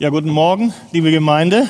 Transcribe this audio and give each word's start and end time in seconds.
Ja, 0.00 0.10
guten 0.10 0.30
Morgen, 0.30 0.72
liebe 0.92 1.10
Gemeinde. 1.10 1.68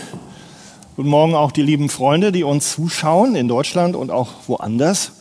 Guten 0.96 1.08
Morgen 1.08 1.34
auch 1.34 1.50
die 1.50 1.62
lieben 1.62 1.88
Freunde, 1.88 2.30
die 2.30 2.44
uns 2.44 2.72
zuschauen 2.72 3.34
in 3.34 3.48
Deutschland 3.48 3.96
und 3.96 4.10
auch 4.10 4.28
woanders. 4.46 5.12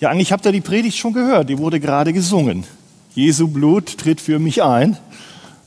Ja, 0.00 0.08
eigentlich 0.08 0.32
habt 0.32 0.44
ihr 0.44 0.50
die 0.50 0.60
Predigt 0.60 0.98
schon 0.98 1.12
gehört, 1.12 1.48
die 1.48 1.58
wurde 1.58 1.78
gerade 1.78 2.12
gesungen. 2.12 2.64
Jesu 3.14 3.46
Blut 3.46 3.98
tritt 3.98 4.20
für 4.20 4.40
mich 4.40 4.64
ein. 4.64 4.98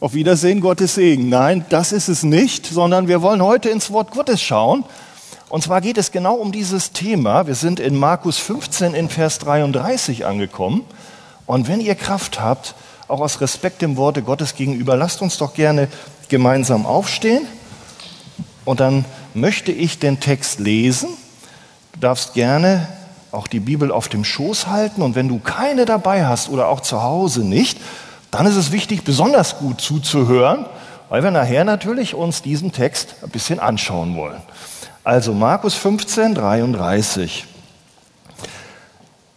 Auf 0.01 0.13
Wiedersehen, 0.15 0.59
Gottes 0.59 0.95
Segen. 0.95 1.29
Nein, 1.29 1.63
das 1.69 1.93
ist 1.93 2.09
es 2.09 2.23
nicht, 2.23 2.65
sondern 2.65 3.07
wir 3.07 3.21
wollen 3.21 3.41
heute 3.41 3.69
ins 3.69 3.89
Wort 3.91 4.11
Gottes 4.11 4.41
schauen. 4.41 4.83
Und 5.47 5.63
zwar 5.63 5.79
geht 5.79 5.97
es 5.97 6.11
genau 6.11 6.35
um 6.35 6.51
dieses 6.51 6.91
Thema. 6.91 7.47
Wir 7.47 7.55
sind 7.55 7.79
in 7.79 7.95
Markus 7.95 8.37
15 8.37 8.95
in 8.95 9.07
Vers 9.07 9.39
33 9.39 10.25
angekommen. 10.25 10.83
Und 11.45 11.69
wenn 11.69 11.79
ihr 11.79 11.95
Kraft 11.95 12.41
habt, 12.41 12.75
auch 13.07 13.21
aus 13.21 13.39
Respekt 13.39 13.81
dem 13.81 13.95
Worte 13.95 14.23
Gottes 14.23 14.55
gegenüber, 14.55 14.97
lasst 14.97 15.21
uns 15.21 15.37
doch 15.37 15.53
gerne 15.53 15.87
gemeinsam 16.29 16.85
aufstehen 16.85 17.45
und 18.65 18.79
dann 18.79 19.05
möchte 19.33 19.71
ich 19.71 19.99
den 19.99 20.19
Text 20.19 20.59
lesen. 20.59 21.09
Du 21.93 21.99
darfst 21.99 22.33
gerne 22.33 22.87
auch 23.31 23.47
die 23.47 23.59
Bibel 23.59 23.91
auf 23.91 24.07
dem 24.07 24.23
Schoß 24.23 24.67
halten 24.67 25.01
und 25.01 25.15
wenn 25.15 25.27
du 25.27 25.39
keine 25.39 25.85
dabei 25.85 26.25
hast 26.25 26.49
oder 26.49 26.67
auch 26.67 26.81
zu 26.81 27.03
Hause 27.03 27.41
nicht, 27.41 27.79
dann 28.31 28.45
ist 28.45 28.55
es 28.55 28.71
wichtig, 28.71 29.03
besonders 29.03 29.57
gut 29.57 29.81
zuzuhören, 29.81 30.65
weil 31.09 31.23
wir 31.23 31.31
nachher 31.31 31.63
natürlich 31.63 32.13
uns 32.13 32.41
diesen 32.41 32.71
Text 32.71 33.15
ein 33.23 33.29
bisschen 33.29 33.59
anschauen 33.59 34.15
wollen. 34.15 34.41
Also 35.03 35.33
Markus 35.33 35.73
15, 35.73 36.35
33. 36.35 37.45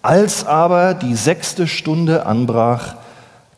Als 0.02 0.44
aber 0.44 0.94
die 0.94 1.14
sechste 1.14 1.66
Stunde 1.66 2.26
anbrach, 2.26 2.96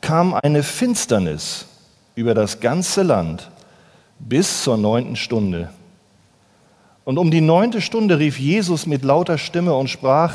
kam 0.00 0.34
eine 0.34 0.62
Finsternis 0.62 1.66
über 2.14 2.34
das 2.34 2.60
ganze 2.60 3.02
Land 3.02 3.50
bis 4.18 4.62
zur 4.62 4.76
neunten 4.76 5.16
Stunde. 5.16 5.70
Und 7.04 7.18
um 7.18 7.30
die 7.30 7.40
neunte 7.40 7.80
Stunde 7.80 8.18
rief 8.18 8.38
Jesus 8.38 8.86
mit 8.86 9.04
lauter 9.04 9.36
Stimme 9.36 9.74
und 9.74 9.88
sprach, 9.88 10.34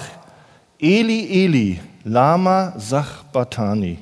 Eli, 0.79 1.43
Eli, 1.43 1.79
lama 2.03 2.73
sachbatani. 2.77 3.99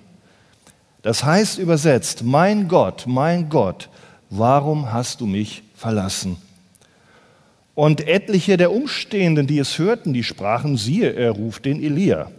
Das 1.01 1.23
heißt 1.23 1.59
übersetzt, 1.59 2.23
mein 2.23 2.67
Gott, 2.67 3.05
mein 3.07 3.49
Gott, 3.49 3.89
warum 4.29 4.91
hast 4.91 5.21
du 5.21 5.25
mich 5.25 5.63
verlassen? 5.75 6.37
Und 7.75 8.07
etliche 8.07 8.57
der 8.57 8.71
Umstehenden, 8.71 9.47
die 9.47 9.59
es 9.59 9.77
hörten, 9.77 10.11
die 10.11 10.23
sprachen, 10.23 10.77
siehe, 10.77 11.13
er 11.13 11.31
ruft 11.31 11.65
den 11.65 11.81
Elia. 11.81 12.29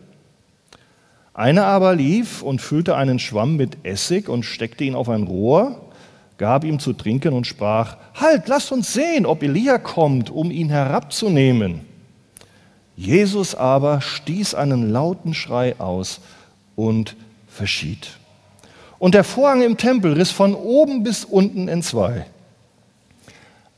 Einer 1.39 1.67
aber 1.67 1.95
lief 1.95 2.43
und 2.43 2.61
füllte 2.61 2.97
einen 2.97 3.21
Schwamm 3.21 3.55
mit 3.55 3.85
Essig 3.85 4.29
und 4.29 4.43
steckte 4.43 4.83
ihn 4.83 4.97
auf 4.97 5.09
ein 5.09 5.23
Rohr, 5.23 5.81
gab 6.37 6.65
ihm 6.65 6.81
zu 6.81 6.93
trinken 6.93 7.33
und 7.33 7.47
sprach, 7.47 7.97
Halt, 8.17 8.49
lasst 8.49 8.73
uns 8.73 8.93
sehen, 8.93 9.25
ob 9.25 9.45
Elia 9.45 9.79
kommt, 9.79 10.31
um 10.31 10.51
ihn 10.51 10.69
herabzunehmen. 10.69 11.83
Jesus 12.97 13.55
aber 13.55 14.01
stieß 14.01 14.57
einen 14.57 14.91
lauten 14.91 15.33
Schrei 15.33 15.79
aus 15.79 16.21
und 16.75 17.15
verschied. 17.47 18.19
Und 18.99 19.15
der 19.15 19.23
Vorhang 19.23 19.63
im 19.63 19.77
Tempel 19.77 20.15
riss 20.15 20.33
von 20.33 20.57
oben 20.57 21.05
bis 21.05 21.25
unten 21.25 21.69
entzwei. 21.69 22.27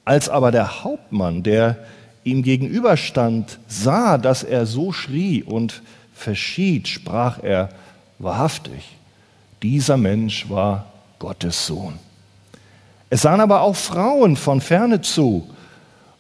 Als 0.07 0.31
aber 0.31 0.51
der 0.51 0.83
Hauptmann, 0.83 1.43
der 1.43 1.77
ihm 2.25 2.43
gegenüberstand, 2.43 3.59
sah, 3.69 4.17
dass 4.17 4.45
er 4.45 4.65
so 4.65 4.93
schrie 4.93 5.43
und 5.43 5.83
verschied, 6.21 6.87
sprach 6.87 7.43
er 7.43 7.71
wahrhaftig, 8.19 8.97
dieser 9.63 9.97
Mensch 9.97 10.49
war 10.49 10.87
Gottes 11.19 11.67
Sohn. 11.67 11.95
Es 13.09 13.23
sahen 13.23 13.41
aber 13.41 13.63
auch 13.63 13.75
Frauen 13.75 14.37
von 14.37 14.61
ferne 14.61 15.01
zu. 15.01 15.49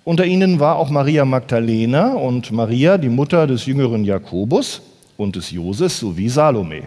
Unter 0.04 0.24
ihnen 0.24 0.58
war 0.58 0.76
auch 0.76 0.90
Maria 0.90 1.24
Magdalena 1.24 2.14
und 2.14 2.50
Maria, 2.50 2.98
die 2.98 3.08
Mutter 3.08 3.46
des 3.46 3.66
jüngeren 3.66 4.04
Jakobus 4.04 4.82
und 5.16 5.36
des 5.36 5.50
Joses 5.50 6.00
sowie 6.00 6.28
Salome, 6.28 6.82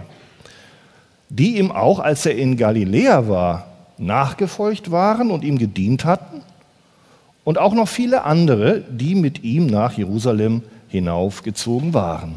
die 1.29 1.57
ihm 1.57 1.71
auch, 1.71 1.99
als 1.99 2.25
er 2.25 2.35
in 2.35 2.57
Galiläa 2.57 3.27
war, 3.27 3.67
nachgefolgt 3.97 4.91
waren 4.91 5.31
und 5.31 5.43
ihm 5.43 5.57
gedient 5.57 6.03
hatten, 6.03 6.41
und 7.45 7.57
auch 7.57 7.73
noch 7.73 7.89
viele 7.89 8.23
andere, 8.23 8.81
die 8.89 9.15
mit 9.15 9.43
ihm 9.43 9.67
nach 9.67 9.93
Jerusalem 9.93 10.63
hinaufgezogen 10.87 11.93
waren. 11.93 12.35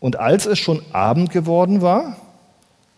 Und 0.00 0.16
als 0.16 0.46
es 0.46 0.58
schon 0.58 0.82
Abend 0.92 1.30
geworden 1.30 1.82
war, 1.82 2.16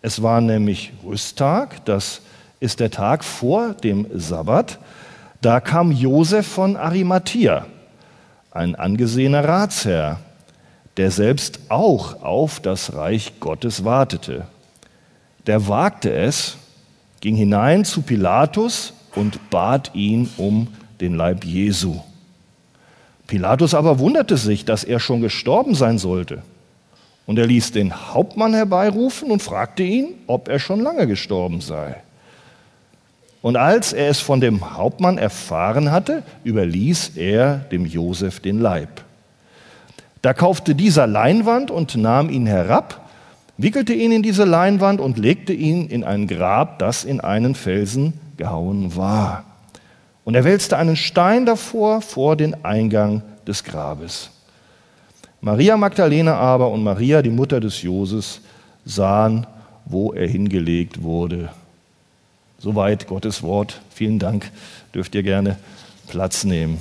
es 0.02 0.22
war 0.22 0.40
nämlich 0.40 0.92
Rüsttag, 1.04 1.84
das 1.84 2.22
ist 2.58 2.80
der 2.80 2.90
Tag 2.90 3.24
vor 3.24 3.74
dem 3.74 4.06
Sabbat, 4.14 4.78
da 5.40 5.60
kam 5.60 5.92
Josef 5.92 6.46
von 6.46 6.76
Arimathea, 6.76 7.66
ein 8.50 8.74
angesehener 8.74 9.46
Ratsherr, 9.46 10.20
der 10.96 11.10
selbst 11.10 11.60
auch 11.70 12.22
auf 12.22 12.60
das 12.60 12.94
Reich 12.94 13.40
Gottes 13.40 13.84
wartete. 13.84 14.46
Der 15.46 15.68
wagte 15.68 16.12
es, 16.12 16.56
ging 17.20 17.36
hinein 17.36 17.84
zu 17.84 18.02
Pilatus 18.02 18.92
und 19.14 19.50
bat 19.50 19.94
ihn 19.94 20.28
um 20.36 20.68
den 21.00 21.14
Leib 21.14 21.44
Jesu. 21.44 22.00
Pilatus 23.26 23.74
aber 23.74 23.98
wunderte 23.98 24.36
sich, 24.36 24.64
dass 24.64 24.84
er 24.84 25.00
schon 25.00 25.20
gestorben 25.20 25.74
sein 25.74 25.98
sollte. 25.98 26.42
Und 27.26 27.38
er 27.38 27.46
ließ 27.46 27.72
den 27.72 28.12
Hauptmann 28.12 28.54
herbeirufen 28.54 29.30
und 29.30 29.42
fragte 29.42 29.82
ihn, 29.82 30.14
ob 30.26 30.48
er 30.48 30.58
schon 30.58 30.80
lange 30.80 31.06
gestorben 31.06 31.60
sei. 31.60 31.96
Und 33.42 33.56
als 33.56 33.92
er 33.92 34.08
es 34.08 34.20
von 34.20 34.40
dem 34.40 34.76
Hauptmann 34.76 35.16
erfahren 35.16 35.90
hatte, 35.90 36.22
überließ 36.44 37.12
er 37.16 37.56
dem 37.70 37.86
Josef 37.86 38.40
den 38.40 38.60
Leib. 38.60 39.02
Da 40.22 40.34
kaufte 40.34 40.74
dieser 40.74 41.06
Leinwand 41.06 41.70
und 41.70 41.96
nahm 41.96 42.28
ihn 42.28 42.46
herab, 42.46 43.08
wickelte 43.56 43.94
ihn 43.94 44.12
in 44.12 44.22
diese 44.22 44.44
Leinwand 44.44 45.00
und 45.00 45.16
legte 45.16 45.54
ihn 45.54 45.88
in 45.88 46.04
ein 46.04 46.26
Grab, 46.26 46.78
das 46.78 47.04
in 47.04 47.20
einen 47.20 47.54
Felsen 47.54 48.12
gehauen 48.36 48.96
war. 48.96 49.44
Und 50.24 50.34
er 50.34 50.44
wälzte 50.44 50.76
einen 50.76 50.96
Stein 50.96 51.46
davor 51.46 52.02
vor 52.02 52.36
den 52.36 52.64
Eingang 52.64 53.22
des 53.46 53.64
Grabes. 53.64 54.30
Maria 55.40 55.76
Magdalena 55.76 56.34
aber 56.34 56.70
und 56.70 56.82
Maria, 56.82 57.22
die 57.22 57.30
Mutter 57.30 57.60
des 57.60 57.82
Joses, 57.82 58.40
sahen, 58.84 59.46
wo 59.86 60.12
er 60.12 60.28
hingelegt 60.28 61.02
wurde. 61.02 61.50
Soweit 62.58 63.06
Gottes 63.06 63.42
Wort. 63.42 63.80
Vielen 63.90 64.18
Dank. 64.18 64.50
Dürft 64.94 65.14
ihr 65.14 65.22
gerne 65.22 65.58
Platz 66.08 66.44
nehmen. 66.44 66.78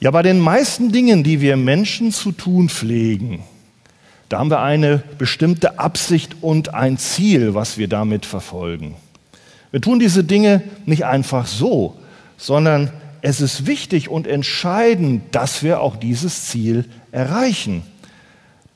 Ja, 0.00 0.12
bei 0.12 0.22
den 0.22 0.38
meisten 0.38 0.92
Dingen, 0.92 1.24
die 1.24 1.40
wir 1.40 1.56
Menschen 1.56 2.12
zu 2.12 2.30
tun 2.30 2.68
pflegen, 2.68 3.42
da 4.28 4.38
haben 4.38 4.50
wir 4.50 4.60
eine 4.60 5.02
bestimmte 5.18 5.80
Absicht 5.80 6.36
und 6.40 6.72
ein 6.72 6.98
Ziel, 6.98 7.54
was 7.54 7.78
wir 7.78 7.88
damit 7.88 8.26
verfolgen. 8.26 8.94
Wir 9.72 9.80
tun 9.80 9.98
diese 9.98 10.22
Dinge 10.22 10.62
nicht 10.86 11.04
einfach 11.04 11.46
so, 11.46 11.96
sondern 12.36 12.92
es 13.22 13.40
ist 13.40 13.66
wichtig 13.66 14.08
und 14.08 14.26
entscheidend, 14.26 15.34
dass 15.34 15.62
wir 15.62 15.80
auch 15.80 15.96
dieses 15.96 16.46
Ziel 16.46 16.84
erreichen, 17.10 17.82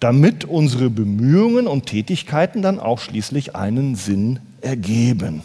damit 0.00 0.44
unsere 0.44 0.90
Bemühungen 0.90 1.66
und 1.66 1.86
Tätigkeiten 1.86 2.62
dann 2.62 2.80
auch 2.80 2.98
schließlich 2.98 3.54
einen 3.54 3.94
Sinn 3.94 4.40
ergeben. 4.60 5.42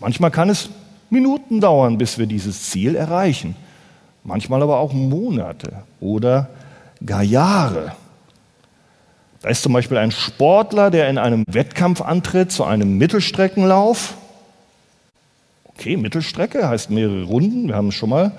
Manchmal 0.00 0.30
kann 0.30 0.48
es 0.48 0.70
Minuten 1.10 1.60
dauern, 1.60 1.98
bis 1.98 2.18
wir 2.18 2.26
dieses 2.26 2.70
Ziel 2.70 2.94
erreichen, 2.94 3.56
manchmal 4.24 4.62
aber 4.62 4.78
auch 4.78 4.92
Monate 4.92 5.84
oder 6.00 6.48
gar 7.04 7.22
Jahre. 7.22 7.92
Da 9.42 9.48
ist 9.48 9.62
zum 9.62 9.72
Beispiel 9.72 9.96
ein 9.96 10.10
Sportler, 10.10 10.90
der 10.90 11.08
in 11.08 11.18
einem 11.18 11.44
Wettkampf 11.48 12.02
antritt, 12.02 12.52
zu 12.52 12.64
einem 12.64 12.98
Mittelstreckenlauf 12.98 14.14
Okay, 15.80 15.96
Mittelstrecke 15.96 16.68
heißt 16.68 16.90
mehrere 16.90 17.22
Runden. 17.22 17.68
Wir 17.68 17.74
haben 17.74 17.90
schon 17.90 18.10
mal 18.10 18.32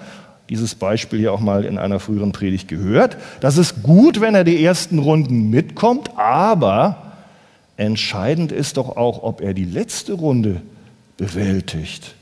dieses 0.47 0.75
Beispiel 0.75 1.17
hier 1.17 1.33
auch 1.33 1.39
mal 1.39 1.65
in 1.65 1.79
einer 1.79 1.99
früheren 1.99 2.33
Predigt 2.33 2.67
gehört. 2.67 3.17
Das 3.39 3.57
ist 3.57 3.81
gut, 3.81 4.21
wenn 4.21 4.35
er 4.35 4.43
die 4.43 4.63
ersten 4.63 4.99
Runden 4.99 5.49
mitkommt, 5.49 6.11
aber 6.19 7.13
entscheidend 7.77 8.51
ist 8.51 8.77
doch 8.77 8.95
auch, 8.95 9.23
ob 9.23 9.41
er 9.41 9.55
die 9.55 9.65
letzte 9.65 10.13
Runde 10.13 10.61
bewältigt 11.17 12.13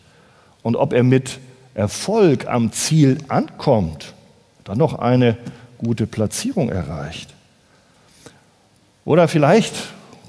und 0.63 0.77
ob 0.77 0.93
er 0.93 1.03
mit 1.03 1.39
Erfolg 1.73 2.47
am 2.47 2.71
Ziel 2.71 3.17
ankommt, 3.27 4.13
dann 4.63 4.77
noch 4.77 4.99
eine 4.99 5.35
gute 5.79 6.07
Platzierung 6.07 6.69
erreicht. 6.69 7.33
Oder 9.03 9.27
vielleicht 9.27 9.75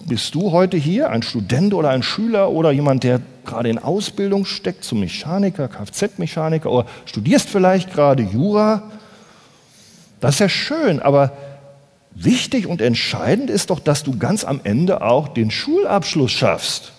bist 0.06 0.34
du 0.34 0.52
heute 0.52 0.76
hier, 0.76 1.10
ein 1.10 1.22
Student 1.22 1.74
oder 1.74 1.90
ein 1.90 2.02
Schüler 2.02 2.50
oder 2.50 2.70
jemand, 2.70 3.04
der 3.04 3.20
gerade 3.44 3.68
in 3.68 3.78
Ausbildung 3.78 4.44
steckt 4.44 4.84
zum 4.84 5.00
Mechaniker, 5.00 5.68
Kfz-Mechaniker 5.68 6.70
oder 6.70 6.86
studierst 7.04 7.48
vielleicht 7.48 7.92
gerade 7.92 8.22
Jura? 8.22 8.82
Das 10.20 10.34
ist 10.34 10.40
ja 10.40 10.48
schön, 10.48 11.00
aber 11.00 11.32
wichtig 12.12 12.66
und 12.66 12.80
entscheidend 12.80 13.50
ist 13.50 13.70
doch, 13.70 13.80
dass 13.80 14.02
du 14.02 14.18
ganz 14.18 14.44
am 14.44 14.60
Ende 14.64 15.02
auch 15.02 15.28
den 15.28 15.50
Schulabschluss 15.50 16.32
schaffst. 16.32 16.92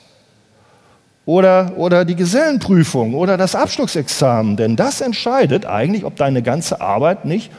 Oder, 1.25 1.73
oder 1.77 2.03
die 2.03 2.15
Gesellenprüfung 2.15 3.13
oder 3.13 3.37
das 3.37 3.55
Abschlussexamen. 3.55 4.57
Denn 4.57 4.75
das 4.75 5.01
entscheidet 5.01 5.65
eigentlich, 5.65 6.03
ob 6.03 6.15
deine 6.15 6.41
ganze 6.41 6.81
Arbeit 6.81 7.25
nicht 7.25 7.51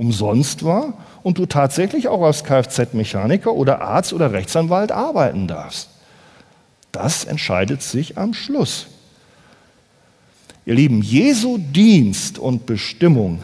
umsonst 0.00 0.64
war 0.64 0.94
und 1.22 1.36
du 1.36 1.44
tatsächlich 1.44 2.08
auch 2.08 2.22
als 2.22 2.42
Kfz-Mechaniker 2.42 3.52
oder 3.52 3.82
Arzt 3.82 4.14
oder 4.14 4.32
Rechtsanwalt 4.32 4.92
arbeiten 4.92 5.46
darfst. 5.46 5.90
Das 6.90 7.24
entscheidet 7.24 7.82
sich 7.82 8.16
am 8.16 8.32
Schluss. 8.32 8.86
Ihr 10.64 10.74
Lieben, 10.74 11.02
Jesu 11.02 11.58
Dienst 11.58 12.38
und 12.38 12.64
Bestimmung, 12.64 13.42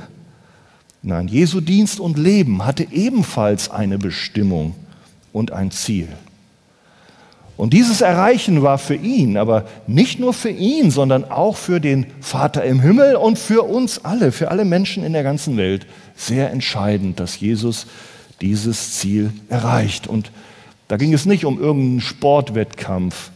nein, 1.03 1.29
Jesu 1.29 1.61
Dienst 1.61 2.01
und 2.01 2.17
Leben 2.17 2.65
hatte 2.65 2.87
ebenfalls 2.91 3.71
eine 3.71 3.99
Bestimmung 3.99 4.75
und 5.35 5.53
ein 5.53 5.71
Ziel. 5.71 6.09
Und 7.57 7.73
dieses 7.73 8.03
Erreichen 8.03 8.63
war 8.63 8.77
für 8.77 8.95
ihn, 8.95 9.39
aber 9.39 9.67
nicht 9.87 10.21
nur 10.21 10.35
für 10.35 10.51
ihn, 10.51 10.91
sondern 10.91 11.25
auch 11.25 11.57
für 11.57 11.81
den 11.81 12.07
Vater 12.21 12.65
im 12.65 12.81
Himmel 12.81 13.17
und 13.17 13.39
für 13.39 13.63
uns 13.63 14.05
alle, 14.05 14.31
für 14.31 14.51
alle 14.51 14.67
Menschen 14.67 15.05
in 15.05 15.15
der 15.15 15.23
ganzen 15.23 15.57
Welt 15.57 15.87
sehr 16.17 16.51
entscheidend, 16.51 17.19
dass 17.19 17.41
Jesus 17.41 17.87
dieses 18.43 18.99
Ziel 18.99 19.33
erreicht. 19.49 20.07
Und 20.07 20.33
da 20.89 20.99
ging 20.99 21.15
es 21.15 21.25
nicht 21.25 21.47
um 21.47 21.59
irgendeinen 21.59 22.03
Sportwettkampf 22.03 23.31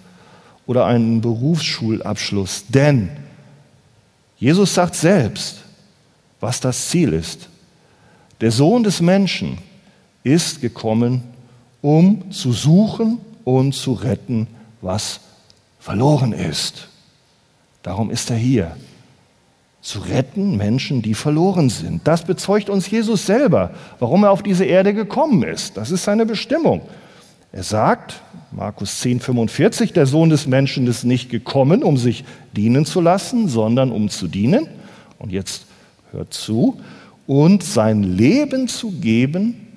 oder 0.66 0.84
einen 0.84 1.22
Berufsschulabschluss, 1.22 2.64
denn 2.68 3.08
Jesus 4.36 4.74
sagt 4.74 4.94
selbst, 4.94 5.62
was 6.40 6.60
das 6.60 6.88
Ziel 6.88 7.12
ist. 7.12 7.48
Der 8.40 8.50
Sohn 8.50 8.82
des 8.82 9.00
Menschen 9.00 9.58
ist 10.24 10.60
gekommen, 10.60 11.22
um 11.82 12.30
zu 12.30 12.52
suchen 12.52 13.18
und 13.44 13.72
zu 13.72 13.92
retten, 13.92 14.46
was 14.80 15.20
verloren 15.78 16.32
ist. 16.32 16.88
Darum 17.82 18.10
ist 18.10 18.30
er 18.30 18.36
hier. 18.36 18.76
Zu 19.82 20.00
retten 20.00 20.58
Menschen, 20.58 21.00
die 21.00 21.14
verloren 21.14 21.70
sind. 21.70 22.06
Das 22.06 22.24
bezeugt 22.24 22.68
uns 22.68 22.90
Jesus 22.90 23.24
selber, 23.24 23.70
warum 23.98 24.24
er 24.24 24.30
auf 24.30 24.42
diese 24.42 24.66
Erde 24.66 24.92
gekommen 24.92 25.42
ist. 25.42 25.76
Das 25.78 25.90
ist 25.90 26.04
seine 26.04 26.26
Bestimmung. 26.26 26.82
Er 27.52 27.62
sagt, 27.62 28.20
Markus 28.52 29.00
10, 29.00 29.20
45, 29.20 29.92
der 29.92 30.06
Sohn 30.06 30.28
des 30.28 30.46
Menschen 30.46 30.86
ist 30.86 31.04
nicht 31.04 31.30
gekommen, 31.30 31.82
um 31.82 31.96
sich 31.96 32.24
dienen 32.54 32.84
zu 32.84 33.00
lassen, 33.00 33.48
sondern 33.48 33.90
um 33.90 34.10
zu 34.10 34.28
dienen. 34.28 34.68
Und 35.18 35.32
jetzt 35.32 35.64
hört 36.12 36.34
zu, 36.34 36.80
und 37.26 37.62
sein 37.62 38.02
Leben 38.02 38.68
zu 38.68 38.90
geben 38.90 39.68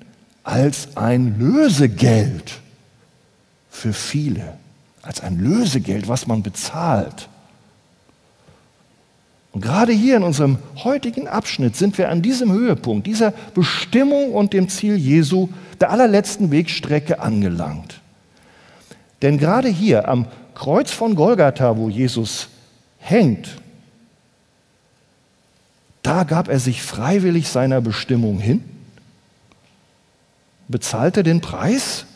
als 0.42 0.96
ein 0.96 1.38
Lösegeld 1.38 2.60
für 3.74 3.92
viele, 3.92 4.56
als 5.02 5.20
ein 5.20 5.38
Lösegeld, 5.38 6.06
was 6.06 6.26
man 6.28 6.42
bezahlt. 6.42 7.28
Und 9.52 9.60
gerade 9.60 9.92
hier 9.92 10.16
in 10.16 10.22
unserem 10.22 10.58
heutigen 10.76 11.28
Abschnitt 11.28 11.76
sind 11.76 11.98
wir 11.98 12.08
an 12.08 12.22
diesem 12.22 12.52
Höhepunkt, 12.52 13.06
dieser 13.06 13.32
Bestimmung 13.52 14.32
und 14.32 14.52
dem 14.52 14.68
Ziel 14.68 14.96
Jesu, 14.96 15.48
der 15.80 15.90
allerletzten 15.90 16.50
Wegstrecke 16.50 17.20
angelangt. 17.20 18.00
Denn 19.22 19.38
gerade 19.38 19.68
hier 19.68 20.08
am 20.08 20.26
Kreuz 20.54 20.92
von 20.92 21.16
Golgatha, 21.16 21.76
wo 21.76 21.88
Jesus 21.88 22.48
hängt, 22.98 23.60
da 26.02 26.22
gab 26.22 26.48
er 26.48 26.60
sich 26.60 26.82
freiwillig 26.82 27.48
seiner 27.48 27.80
Bestimmung 27.80 28.38
hin, 28.38 28.62
bezahlte 30.68 31.22
den 31.22 31.40
Preis 31.40 32.06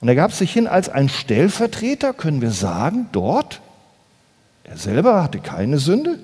und 0.00 0.08
er 0.08 0.14
gab 0.14 0.32
sich 0.32 0.52
hin 0.52 0.66
als 0.66 0.88
ein 0.88 1.08
Stellvertreter, 1.08 2.12
können 2.12 2.40
wir 2.40 2.50
sagen, 2.50 3.08
dort. 3.12 3.60
Er 4.64 4.76
selber 4.76 5.22
hatte 5.22 5.38
keine 5.38 5.78
Sünde, 5.78 6.18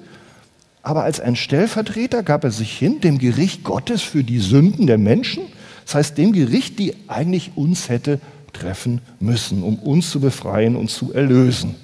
aber 0.82 1.04
als 1.04 1.20
ein 1.20 1.36
Stellvertreter 1.36 2.22
gab 2.22 2.44
er 2.44 2.50
sich 2.50 2.76
hin 2.76 3.00
dem 3.00 3.19
Gericht 3.19 3.64
Gottes 3.64 4.02
für 4.02 4.24
die 4.24 4.40
Sünden 4.40 4.86
der 4.86 4.98
Menschen, 4.98 5.44
das 5.84 5.94
heißt 5.94 6.19
dem 6.19 6.32
Gericht, 6.32 6.78
die 6.78 6.94
eigentlich 7.08 7.52
uns 7.54 7.88
hätte 7.88 8.20
treffen 8.52 9.00
müssen, 9.20 9.62
um 9.62 9.78
uns 9.78 10.10
zu 10.10 10.20
befreien 10.20 10.76
und 10.76 10.90
zu 10.90 11.12
erlösen. 11.12 11.74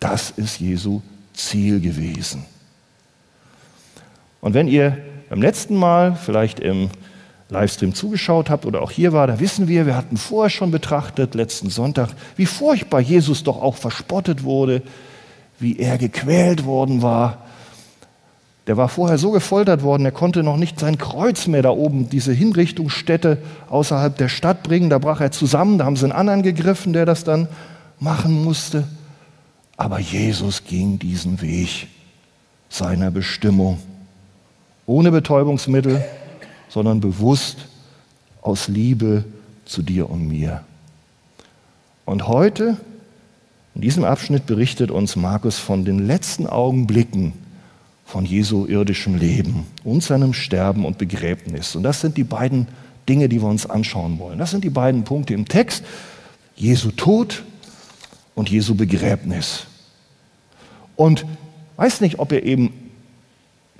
Das 0.00 0.30
ist 0.30 0.60
Jesu 0.60 1.02
Ziel 1.34 1.80
gewesen. 1.80 2.44
Und 4.40 4.54
wenn 4.54 4.68
ihr 4.68 4.96
beim 5.28 5.42
letzten 5.42 5.76
Mal 5.76 6.16
vielleicht 6.16 6.60
im 6.60 6.90
Livestream 7.48 7.94
zugeschaut 7.94 8.50
habt 8.50 8.66
oder 8.66 8.82
auch 8.82 8.90
hier 8.90 9.12
war, 9.12 9.26
da 9.26 9.38
wissen 9.38 9.68
wir, 9.68 9.86
wir 9.86 9.96
hatten 9.96 10.16
vorher 10.16 10.50
schon 10.50 10.72
betrachtet, 10.72 11.34
letzten 11.34 11.70
Sonntag, 11.70 12.10
wie 12.36 12.46
furchtbar 12.46 13.00
Jesus 13.00 13.44
doch 13.44 13.62
auch 13.62 13.76
verspottet 13.76 14.42
wurde, 14.42 14.82
wie 15.60 15.78
er 15.78 15.96
gequält 15.96 16.64
worden 16.64 17.02
war. 17.02 17.44
Der 18.66 18.76
war 18.76 18.88
vorher 18.88 19.16
so 19.16 19.30
gefoltert 19.30 19.84
worden, 19.84 20.04
er 20.04 20.10
konnte 20.10 20.42
noch 20.42 20.56
nicht 20.56 20.80
sein 20.80 20.98
Kreuz 20.98 21.46
mehr 21.46 21.62
da 21.62 21.70
oben, 21.70 22.10
diese 22.10 22.32
Hinrichtungsstätte 22.32 23.38
außerhalb 23.70 24.16
der 24.16 24.28
Stadt 24.28 24.64
bringen. 24.64 24.90
Da 24.90 24.98
brach 24.98 25.20
er 25.20 25.30
zusammen, 25.30 25.78
da 25.78 25.84
haben 25.84 25.94
sie 25.94 26.04
einen 26.04 26.12
anderen 26.12 26.42
gegriffen, 26.42 26.92
der 26.92 27.06
das 27.06 27.22
dann 27.22 27.46
machen 28.00 28.42
musste. 28.42 28.84
Aber 29.76 30.00
Jesus 30.00 30.64
ging 30.64 30.98
diesen 30.98 31.40
Weg 31.42 31.86
seiner 32.68 33.12
Bestimmung. 33.12 33.78
Ohne 34.84 35.12
Betäubungsmittel, 35.12 36.04
sondern 36.68 37.00
bewusst 37.00 37.66
aus 38.42 38.68
Liebe 38.68 39.24
zu 39.64 39.82
dir 39.82 40.08
und 40.10 40.28
mir. 40.28 40.62
Und 42.04 42.28
heute, 42.28 42.76
in 43.74 43.80
diesem 43.80 44.04
Abschnitt, 44.04 44.46
berichtet 44.46 44.90
uns 44.90 45.16
Markus 45.16 45.58
von 45.58 45.84
den 45.84 46.06
letzten 46.06 46.46
Augenblicken 46.46 47.32
von 48.04 48.24
Jesu 48.24 48.66
irdischem 48.66 49.16
Leben 49.16 49.66
und 49.82 50.02
seinem 50.02 50.32
Sterben 50.32 50.84
und 50.84 50.98
Begräbnis. 50.98 51.74
Und 51.74 51.82
das 51.82 52.00
sind 52.00 52.16
die 52.16 52.24
beiden 52.24 52.68
Dinge, 53.08 53.28
die 53.28 53.42
wir 53.42 53.48
uns 53.48 53.68
anschauen 53.68 54.18
wollen. 54.18 54.38
Das 54.38 54.52
sind 54.52 54.62
die 54.62 54.70
beiden 54.70 55.04
Punkte 55.04 55.34
im 55.34 55.46
Text. 55.46 55.84
Jesu 56.54 56.92
Tod 56.92 57.42
und 58.36 58.48
Jesu 58.48 58.76
Begräbnis. 58.76 59.66
Und 60.94 61.26
weiß 61.76 62.00
nicht, 62.00 62.18
ob 62.20 62.32
ihr 62.32 62.44
eben 62.44 62.72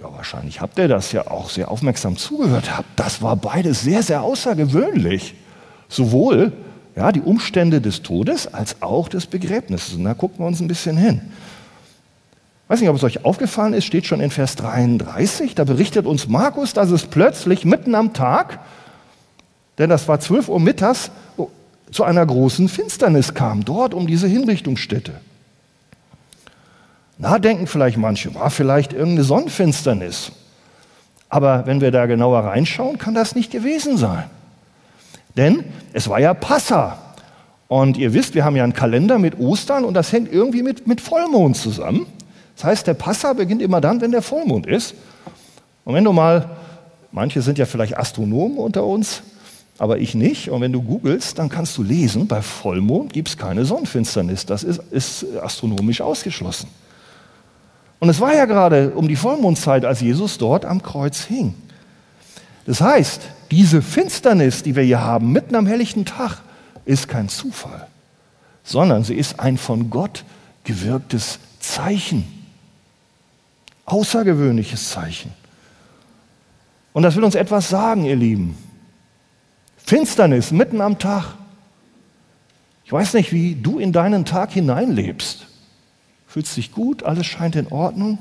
ja, 0.00 0.12
wahrscheinlich 0.12 0.60
habt 0.60 0.78
ihr 0.78 0.88
das 0.88 1.12
ja 1.12 1.26
auch 1.30 1.50
sehr 1.50 1.70
aufmerksam 1.70 2.16
zugehört. 2.16 2.70
Das 2.96 3.22
war 3.22 3.36
beides 3.36 3.82
sehr, 3.82 4.02
sehr 4.02 4.22
außergewöhnlich. 4.22 5.34
Sowohl 5.88 6.52
ja, 6.96 7.12
die 7.12 7.20
Umstände 7.20 7.80
des 7.80 8.02
Todes 8.02 8.52
als 8.52 8.82
auch 8.82 9.08
des 9.08 9.26
Begräbnisses. 9.26 9.94
Und 9.94 10.04
da 10.04 10.14
gucken 10.14 10.40
wir 10.40 10.46
uns 10.46 10.60
ein 10.60 10.68
bisschen 10.68 10.96
hin. 10.96 11.20
Ich 12.64 12.70
weiß 12.70 12.80
nicht, 12.80 12.90
ob 12.90 12.96
es 12.96 13.04
euch 13.04 13.24
aufgefallen 13.24 13.74
ist, 13.74 13.84
steht 13.84 14.06
schon 14.06 14.20
in 14.20 14.32
Vers 14.32 14.56
33, 14.56 15.54
da 15.54 15.62
berichtet 15.62 16.04
uns 16.04 16.26
Markus, 16.26 16.72
dass 16.72 16.90
es 16.90 17.04
plötzlich 17.04 17.64
mitten 17.64 17.94
am 17.94 18.12
Tag, 18.12 18.58
denn 19.78 19.88
das 19.88 20.08
war 20.08 20.18
12 20.18 20.48
Uhr 20.48 20.58
mittags, 20.58 21.12
zu 21.92 22.02
einer 22.02 22.26
großen 22.26 22.68
Finsternis 22.68 23.34
kam, 23.34 23.64
dort 23.64 23.94
um 23.94 24.08
diese 24.08 24.26
Hinrichtungsstätte. 24.26 25.12
Na, 27.18 27.38
denken 27.38 27.66
vielleicht 27.66 27.96
manche, 27.96 28.34
war 28.34 28.50
vielleicht 28.50 28.92
irgendeine 28.92 29.24
Sonnenfinsternis. 29.24 30.32
Aber 31.28 31.66
wenn 31.66 31.80
wir 31.80 31.90
da 31.90 32.06
genauer 32.06 32.40
reinschauen, 32.40 32.98
kann 32.98 33.14
das 33.14 33.34
nicht 33.34 33.50
gewesen 33.50 33.96
sein. 33.96 34.24
Denn 35.36 35.64
es 35.92 36.08
war 36.08 36.20
ja 36.20 36.34
Passa. 36.34 36.98
Und 37.68 37.96
ihr 37.96 38.14
wisst, 38.14 38.34
wir 38.34 38.44
haben 38.44 38.54
ja 38.54 38.64
einen 38.64 38.74
Kalender 38.74 39.18
mit 39.18 39.38
Ostern 39.38 39.84
und 39.84 39.94
das 39.94 40.12
hängt 40.12 40.32
irgendwie 40.32 40.62
mit, 40.62 40.86
mit 40.86 41.00
Vollmond 41.00 41.56
zusammen. 41.56 42.06
Das 42.54 42.64
heißt, 42.64 42.86
der 42.86 42.94
Passa 42.94 43.32
beginnt 43.32 43.60
immer 43.60 43.80
dann, 43.80 44.00
wenn 44.00 44.12
der 44.12 44.22
Vollmond 44.22 44.66
ist. 44.66 44.94
Und 45.84 45.94
wenn 45.94 46.04
du 46.04 46.12
mal, 46.12 46.50
manche 47.12 47.42
sind 47.42 47.58
ja 47.58 47.66
vielleicht 47.66 47.98
Astronomen 47.98 48.56
unter 48.56 48.84
uns, 48.84 49.22
aber 49.78 49.98
ich 49.98 50.14
nicht. 50.14 50.50
Und 50.50 50.60
wenn 50.60 50.72
du 50.72 50.80
googelst, 50.82 51.38
dann 51.38 51.48
kannst 51.48 51.76
du 51.76 51.82
lesen, 51.82 52.28
bei 52.28 52.40
Vollmond 52.40 53.12
gibt 53.12 53.28
es 53.28 53.36
keine 53.36 53.64
Sonnenfinsternis. 53.64 54.46
Das 54.46 54.62
ist, 54.62 54.80
ist 54.90 55.26
astronomisch 55.42 56.00
ausgeschlossen. 56.00 56.68
Und 57.98 58.08
es 58.08 58.20
war 58.20 58.34
ja 58.34 58.44
gerade 58.44 58.90
um 58.90 59.08
die 59.08 59.16
Vollmondzeit, 59.16 59.84
als 59.84 60.00
Jesus 60.00 60.38
dort 60.38 60.64
am 60.64 60.82
Kreuz 60.82 61.24
hing. 61.24 61.54
Das 62.66 62.80
heißt, 62.80 63.22
diese 63.50 63.80
Finsternis, 63.80 64.62
die 64.62 64.76
wir 64.76 64.82
hier 64.82 65.00
haben, 65.00 65.32
mitten 65.32 65.54
am 65.54 65.66
helllichten 65.66 66.04
Tag, 66.04 66.42
ist 66.84 67.08
kein 67.08 67.28
Zufall, 67.28 67.86
sondern 68.64 69.04
sie 69.04 69.14
ist 69.14 69.40
ein 69.40 69.56
von 69.56 69.90
Gott 69.90 70.24
gewirktes 70.64 71.38
Zeichen. 71.60 72.24
Außergewöhnliches 73.86 74.90
Zeichen. 74.90 75.32
Und 76.92 77.02
das 77.02 77.14
will 77.14 77.24
uns 77.24 77.34
etwas 77.34 77.68
sagen, 77.68 78.04
ihr 78.04 78.16
Lieben. 78.16 78.56
Finsternis 79.76 80.50
mitten 80.50 80.80
am 80.80 80.98
Tag. 80.98 81.34
Ich 82.84 82.92
weiß 82.92 83.14
nicht, 83.14 83.32
wie 83.32 83.54
du 83.54 83.78
in 83.78 83.92
deinen 83.92 84.24
Tag 84.24 84.52
hineinlebst 84.52 85.46
fühlst 86.36 86.58
dich 86.58 86.70
gut, 86.70 87.02
alles 87.02 87.24
scheint 87.24 87.56
in 87.56 87.68
Ordnung. 87.68 88.18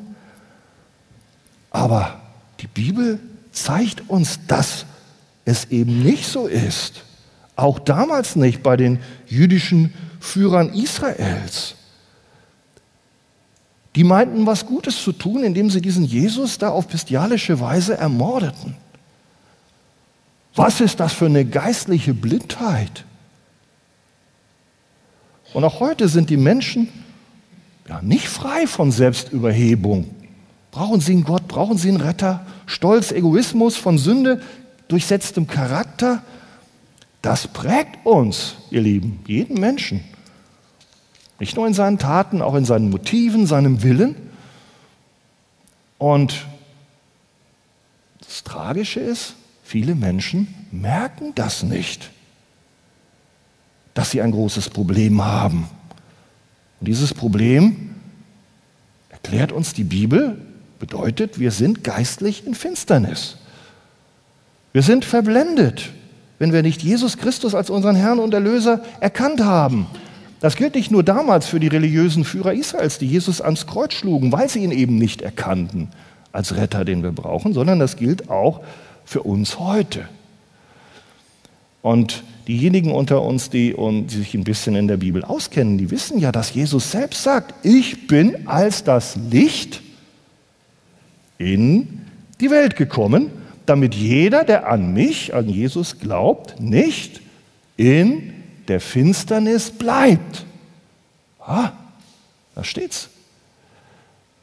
Aber 1.70 2.22
die 2.62 2.68
Bibel 2.68 3.20
zeigt 3.52 4.10
uns, 4.10 4.40
dass 4.48 4.86
es 5.44 5.66
eben 5.66 6.02
nicht 6.02 6.26
so 6.26 6.48
ist. 6.48 7.04
Auch 7.58 7.78
damals 7.78 8.38
nicht 8.38 8.64
bei 8.64 8.78
den 8.78 9.00
jüdischen 9.28 9.94
Führern 10.22 10.74
Israels. 10.74 11.76
Die 13.98 14.06
meinten, 14.06 14.46
was 14.46 14.66
Gutes 14.66 15.04
zu 15.04 15.12
tun, 15.12 15.44
indem 15.44 15.70
sie 15.70 15.82
diesen 15.82 16.06
Jesus 16.06 16.58
da 16.58 16.70
auf 16.70 16.88
bestialische 16.88 17.60
Weise 17.60 17.98
ermordeten. 17.98 18.78
Was 20.56 20.80
ist 20.80 21.02
das 21.02 21.12
für 21.12 21.26
eine 21.26 21.44
geistliche 21.44 22.14
Blindheit? 22.14 23.04
Und 25.54 25.66
auch 25.66 25.82
heute 25.82 26.08
sind 26.08 26.30
die 26.30 26.38
Menschen 26.38 26.88
ja, 27.88 28.02
nicht 28.02 28.28
frei 28.28 28.68
von 28.68 28.92
Selbstüberhebung. 28.92 30.10
Brauchen 30.72 31.00
sie 31.00 31.14
einen 31.14 31.24
Gott, 31.24 31.48
brauchen 31.48 31.78
sie 31.78 31.90
einen 31.90 32.02
Retter? 32.02 32.46
Stolz, 32.66 33.12
Egoismus, 33.12 33.78
von 33.78 33.98
Sünde 33.98 34.42
durchsetztem 34.88 35.48
Charakter, 35.48 36.24
das 37.22 37.48
prägt 37.48 38.06
uns, 38.06 38.56
ihr 38.70 38.82
Lieben, 38.82 39.20
jeden 39.26 39.60
Menschen. 39.60 40.04
Nicht 41.40 41.56
nur 41.56 41.66
in 41.66 41.74
seinen 41.74 41.98
Taten, 41.98 42.42
auch 42.42 42.56
in 42.56 42.66
seinen 42.66 42.92
Motiven, 42.92 43.48
seinem 43.48 43.82
Willen. 43.82 44.16
Und 45.98 46.46
das 48.20 48.44
Tragische 48.44 49.00
ist, 49.00 49.34
viele 49.64 49.96
Menschen 49.96 50.54
merken 50.72 51.34
das 51.34 51.64
nicht, 51.64 52.12
dass 53.96 54.12
sie 54.12 54.22
ein 54.22 54.32
großes 54.32 54.70
Problem 54.70 55.26
haben. 55.26 55.68
Und 56.86 56.90
dieses 56.90 57.16
Problem, 57.16 57.96
erklärt 59.10 59.52
uns 59.52 59.74
die 59.74 59.84
Bibel, 59.84 60.40
bedeutet, 60.78 61.40
wir 61.40 61.50
sind 61.50 61.84
geistlich 61.84 62.46
in 62.46 62.54
Finsternis. 62.54 63.38
Wir 64.72 64.84
sind 64.84 65.04
verblendet, 65.04 65.90
wenn 66.38 66.54
wir 66.54 66.62
nicht 66.62 66.84
Jesus 66.84 67.18
Christus 67.18 67.56
als 67.56 67.72
unseren 67.72 67.96
Herrn 67.96 68.20
und 68.20 68.36
Erlöser 68.36 68.86
erkannt 69.00 69.42
haben. 69.42 69.88
Das 70.42 70.58
gilt 70.58 70.76
nicht 70.76 70.92
nur 70.92 71.02
damals 71.02 71.48
für 71.48 71.60
die 71.60 71.70
religiösen 71.70 72.24
Führer 72.24 72.54
Israels, 72.54 73.00
die 73.00 73.08
Jesus 73.08 73.42
ans 73.42 73.66
Kreuz 73.66 73.94
schlugen, 73.94 74.32
weil 74.32 74.48
sie 74.48 74.60
ihn 74.60 74.70
eben 74.70 75.00
nicht 75.00 75.24
erkannten 75.24 75.90
als 76.34 76.56
Retter, 76.56 76.86
den 76.86 77.02
wir 77.02 77.14
brauchen, 77.14 77.54
sondern 77.54 77.80
das 77.80 77.98
gilt 77.98 78.30
auch 78.30 78.62
für 79.06 79.24
uns 79.24 79.58
heute. 79.58 80.08
Und 81.82 82.24
diejenigen 82.48 82.92
unter 82.92 83.22
uns, 83.22 83.50
die, 83.50 83.76
die 83.78 84.16
sich 84.16 84.34
ein 84.34 84.44
bisschen 84.44 84.76
in 84.76 84.88
der 84.88 84.98
Bibel 84.98 85.24
auskennen, 85.24 85.78
die 85.78 85.92
wissen 85.92 86.20
ja, 86.20 86.32
dass 86.32 86.54
Jesus 86.54 86.92
selbst 86.92 87.24
sagt, 87.24 87.54
ich 87.66 88.08
bin 88.08 88.48
als 88.48 88.84
das 88.84 89.16
Licht 89.30 89.82
in 91.38 92.02
die 92.40 92.52
Welt 92.52 92.76
gekommen, 92.76 93.32
damit 93.66 93.96
jeder, 93.96 94.44
der 94.44 94.68
an 94.68 94.94
mich, 94.94 95.34
an 95.34 95.50
Jesus 95.50 96.00
glaubt, 96.00 96.60
nicht 96.60 97.22
in 97.78 98.34
der 98.68 98.80
Finsternis 98.80 99.72
bleibt. 99.72 100.46
Ah, 101.40 101.72
da 102.54 102.64
steht's. 102.64 103.10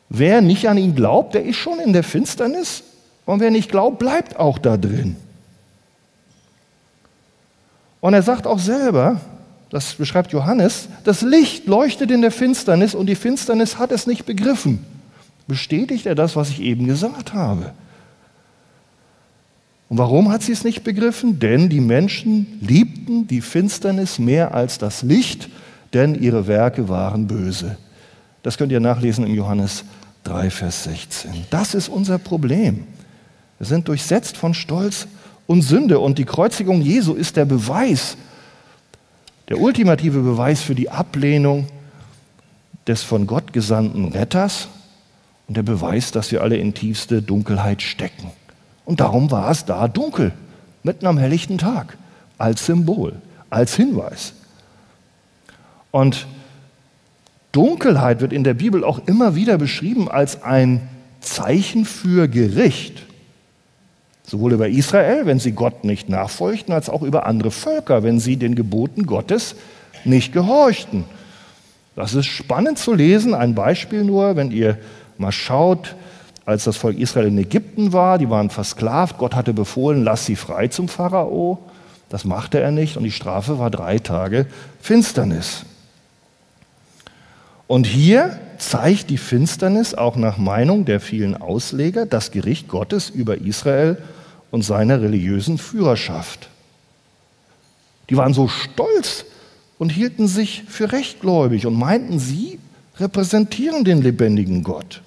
Wer 0.09 0.43
nicht 0.43 0.69
an 0.69 0.77
ihn 0.77 0.95
glaubt, 0.95 1.35
der 1.35 1.45
ist 1.45 1.57
schon 1.57 1.81
in 1.81 1.93
der 1.93 2.03
Finsternis 2.03 2.83
und 3.25 3.41
wer 3.41 3.51
nicht 3.51 3.71
glaubt, 3.71 3.99
bleibt 3.99 4.39
auch 4.39 4.59
da 4.59 4.77
drin. 4.77 5.17
Und 8.03 8.15
er 8.15 8.23
sagt 8.23 8.49
auch 8.49 8.59
selber, 8.59 9.21
das 9.71 9.95
beschreibt 9.95 10.33
Johannes, 10.33 10.89
das 11.05 11.23
Licht 11.23 11.69
leuchtet 11.69 12.11
in 12.11 12.21
der 12.21 12.33
Finsternis 12.33 12.97
und 12.97 13.07
die 13.07 13.15
Finsternis 13.15 13.79
hat 13.79 13.93
es 13.93 14.09
nicht 14.09 14.27
begriffen. 14.27 14.85
Bestätigt 15.47 16.05
er 16.05 16.17
das, 16.17 16.35
was 16.35 16.51
ich 16.51 16.61
eben 16.61 16.87
gesagt 16.87 17.33
habe? 17.33 17.73
Und 19.89 19.99
warum 19.99 20.33
hat 20.33 20.43
sie 20.43 20.51
es 20.51 20.65
nicht 20.65 20.83
begriffen? 20.83 21.39
Denn 21.39 21.69
die 21.69 21.81
Menschen 21.81 22.59
liebten 22.61 23.29
die 23.29 23.41
Finsternis 23.41 24.19
mehr 24.19 24.53
als 24.53 24.79
das 24.79 25.03
Licht, 25.03 25.49
denn 25.93 26.21
ihre 26.21 26.49
Werke 26.49 26.89
waren 26.89 27.29
böse. 27.29 27.77
Das 28.43 28.59
könnt 28.59 28.73
ihr 28.73 28.81
nachlesen 28.81 29.25
im 29.25 29.35
Johannes 29.35 29.85
3, 30.25 30.51
Vers 30.51 30.85
16. 30.85 31.47
Das 31.51 31.75
ist 31.75 31.89
unser 31.89 32.19
Problem. 32.19 32.85
Wir 33.59 33.67
sind 33.67 33.87
durchsetzt 33.87 34.37
von 34.37 34.55
Stolz 34.55 35.07
und 35.53 35.61
Sünde 35.63 35.99
und 35.99 36.17
die 36.19 36.25
Kreuzigung 36.25 36.81
Jesu 36.81 37.13
ist 37.13 37.37
der 37.37 37.45
Beweis, 37.45 38.17
der 39.51 39.61
ultimative 39.61 40.21
Beweis 40.21 40.63
für 40.63 40.75
die 40.75 40.89
Ablehnung 40.89 41.67
des 42.87 43.03
von 43.03 43.27
Gott 43.27 43.53
gesandten 43.53 44.07
Retters 44.07 44.69
und 45.47 45.57
der 45.59 45.63
Beweis, 45.63 46.11
dass 46.11 46.33
wir 46.33 46.43
alle 46.43 46.57
in 46.57 46.73
tiefste 46.73 47.21
Dunkelheit 47.21 47.83
stecken. 47.83 48.31
Und 48.87 49.01
darum 49.01 49.31
war 49.31 49.51
es 49.51 49.67
da 49.67 49.89
dunkel, 49.89 50.33
mitten 50.83 51.07
am 51.07 51.19
helllichten 51.19 51.59
Tag, 51.59 51.99
als 52.39 52.65
Symbol, 52.65 53.21
als 53.51 53.77
Hinweis. 53.77 54.33
Und 55.91 56.27
Dunkelheit 57.53 58.23
wird 58.23 58.33
in 58.33 58.43
der 58.43 58.55
Bibel 58.55 58.83
auch 58.83 59.07
immer 59.07 59.35
wieder 59.35 59.59
beschrieben 59.59 60.11
als 60.11 60.43
ein 60.43 60.89
Zeichen 61.21 61.85
für 61.85 62.27
Gericht. 62.27 63.03
Sowohl 64.33 64.55
über 64.55 64.71
Israel, 64.71 65.27
wenn 65.27 65.39
sie 65.39 65.53
Gott 65.53 65.85
nicht 65.85 66.09
nachfolgten, 66.09 66.73
als 66.73 66.89
auch 66.89 67.03
über 67.03 67.27
andere 67.27 67.51
Völker, 67.51 68.03
wenn 68.03 68.19
sie 68.19 68.39
den 68.39 68.55
Geboten 68.55 69.05
Gottes 69.05 69.57
nicht 70.07 70.33
gehorchten. 70.33 71.05
Das 71.97 72.15
ist 72.15 72.25
spannend 72.25 72.79
zu 72.79 72.95
lesen. 72.95 73.35
Ein 73.35 73.55
Beispiel 73.55 74.05
nur, 74.05 74.35
wenn 74.35 74.51
ihr 74.51 74.79
mal 75.19 75.33
schaut, 75.33 75.97
als 76.47 76.65
das 76.65 76.79
Volk 76.79 76.99
Israel 76.99 77.27
in 77.27 77.37
Ägypten 77.37 77.93
war, 77.93 78.17
die 78.17 78.31
waren 78.31 78.49
versklavt, 78.49 79.19
Gott 79.19 79.35
hatte 79.35 79.53
befohlen, 79.53 80.03
lass 80.03 80.25
sie 80.25 80.37
frei 80.37 80.69
zum 80.69 80.89
Pharao. 80.89 81.59
Das 82.09 82.25
machte 82.25 82.59
er 82.59 82.71
nicht 82.71 82.97
und 82.97 83.03
die 83.03 83.11
Strafe 83.11 83.59
war 83.59 83.69
drei 83.69 83.99
Tage 83.99 84.47
Finsternis. 84.81 85.67
Und 87.67 87.87
hier 87.87 88.39
zeigt 88.57 89.11
die 89.11 89.19
Finsternis 89.19 89.93
auch 89.93 90.17
nach 90.17 90.39
Meinung 90.39 90.87
der 90.87 91.01
vielen 91.01 91.37
Ausleger 91.37 92.07
das 92.07 92.31
Gericht 92.31 92.69
Gottes 92.69 93.11
über 93.11 93.37
Israel 93.37 93.99
und 94.53 94.63
seine 94.63 95.01
religiösen 95.01 95.59
Führerschaft. 95.59 96.49
Die 98.09 98.17
waren 98.17 98.35
so 98.35 98.47
stolz 98.47 99.25
und 99.79 99.89
hielten 99.89 100.29
sich 100.29 100.63
für 100.69 100.93
rechtgläubig 100.93 101.67
und 101.67 101.75
meinten, 101.75 102.21
sie 102.21 102.61
repräsentieren 102.99 103.85
den 103.85 104.03
lebendigen 104.03 104.63
Gott. 104.63 105.03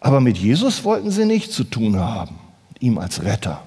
Aber 0.00 0.20
mit 0.20 0.38
Jesus 0.38 0.84
wollten 0.84 1.10
sie 1.10 1.24
nichts 1.24 1.54
zu 1.54 1.64
tun 1.64 1.98
haben, 1.98 2.38
ihm 2.78 2.98
als 2.98 3.24
Retter. 3.24 3.62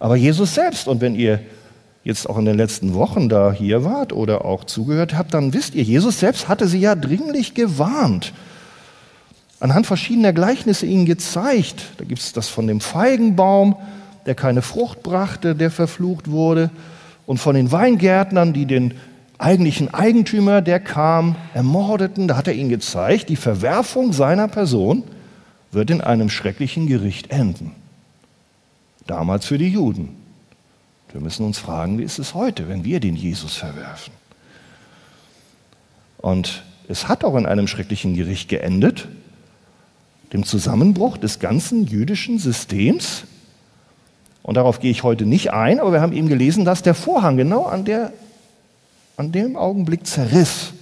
Aber 0.00 0.16
Jesus 0.16 0.54
selbst, 0.54 0.88
und 0.88 1.00
wenn 1.00 1.14
ihr 1.14 1.40
jetzt 2.02 2.28
auch 2.28 2.38
in 2.38 2.46
den 2.46 2.56
letzten 2.56 2.94
Wochen 2.94 3.28
da 3.28 3.52
hier 3.52 3.84
wart 3.84 4.12
oder 4.12 4.44
auch 4.44 4.64
zugehört 4.64 5.14
habt, 5.14 5.34
dann 5.34 5.52
wisst 5.52 5.74
ihr, 5.74 5.82
Jesus 5.82 6.20
selbst 6.20 6.48
hatte 6.48 6.66
sie 6.66 6.80
ja 6.80 6.94
dringlich 6.94 7.54
gewarnt. 7.54 8.32
Anhand 9.60 9.86
verschiedener 9.86 10.32
Gleichnisse 10.32 10.86
ihnen 10.86 11.06
gezeigt. 11.06 11.82
Da 11.98 12.04
gibt 12.04 12.20
es 12.20 12.32
das 12.32 12.48
von 12.48 12.66
dem 12.66 12.80
Feigenbaum, 12.80 13.76
der 14.26 14.34
keine 14.34 14.62
Frucht 14.62 15.02
brachte, 15.02 15.54
der 15.54 15.70
verflucht 15.70 16.30
wurde, 16.30 16.70
und 17.26 17.38
von 17.38 17.54
den 17.54 17.70
Weingärtnern, 17.70 18.52
die 18.52 18.66
den 18.66 18.94
eigentlichen 19.36 19.92
Eigentümer, 19.92 20.62
der 20.62 20.80
kam, 20.80 21.36
ermordeten. 21.54 22.28
Da 22.28 22.36
hat 22.36 22.48
er 22.48 22.54
ihnen 22.54 22.70
gezeigt, 22.70 23.28
die 23.28 23.36
Verwerfung 23.36 24.12
seiner 24.12 24.48
Person 24.48 25.02
wird 25.70 25.90
in 25.90 26.00
einem 26.00 26.30
schrecklichen 26.30 26.86
Gericht 26.86 27.30
enden. 27.30 27.72
Damals 29.06 29.46
für 29.46 29.58
die 29.58 29.68
Juden. 29.68 30.16
Wir 31.12 31.20
müssen 31.20 31.44
uns 31.44 31.58
fragen, 31.58 31.98
wie 31.98 32.02
ist 32.02 32.18
es 32.18 32.34
heute, 32.34 32.68
wenn 32.68 32.84
wir 32.84 33.00
den 33.00 33.16
Jesus 33.16 33.56
verwerfen? 33.56 34.12
Und 36.18 36.62
es 36.88 37.08
hat 37.08 37.24
auch 37.24 37.36
in 37.36 37.46
einem 37.46 37.66
schrecklichen 37.66 38.14
Gericht 38.14 38.48
geendet, 38.48 39.08
dem 40.32 40.44
Zusammenbruch 40.44 41.16
des 41.16 41.38
ganzen 41.38 41.86
jüdischen 41.86 42.38
Systems. 42.38 43.24
Und 44.42 44.56
darauf 44.56 44.80
gehe 44.80 44.90
ich 44.90 45.02
heute 45.02 45.26
nicht 45.26 45.52
ein, 45.52 45.80
aber 45.80 45.92
wir 45.92 46.00
haben 46.00 46.12
eben 46.12 46.28
gelesen, 46.28 46.64
dass 46.64 46.82
der 46.82 46.94
Vorhang 46.94 47.36
genau 47.36 47.64
an 47.64 47.84
der 47.84 48.12
an 49.18 49.32
dem 49.32 49.56
Augenblick 49.56 50.06
zerriss, 50.06 50.72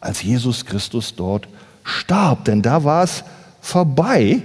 als 0.00 0.22
Jesus 0.22 0.64
Christus 0.64 1.14
dort 1.14 1.46
starb. 1.84 2.46
Denn 2.46 2.62
da 2.62 2.84
war 2.84 3.04
es 3.04 3.22
vorbei 3.60 4.40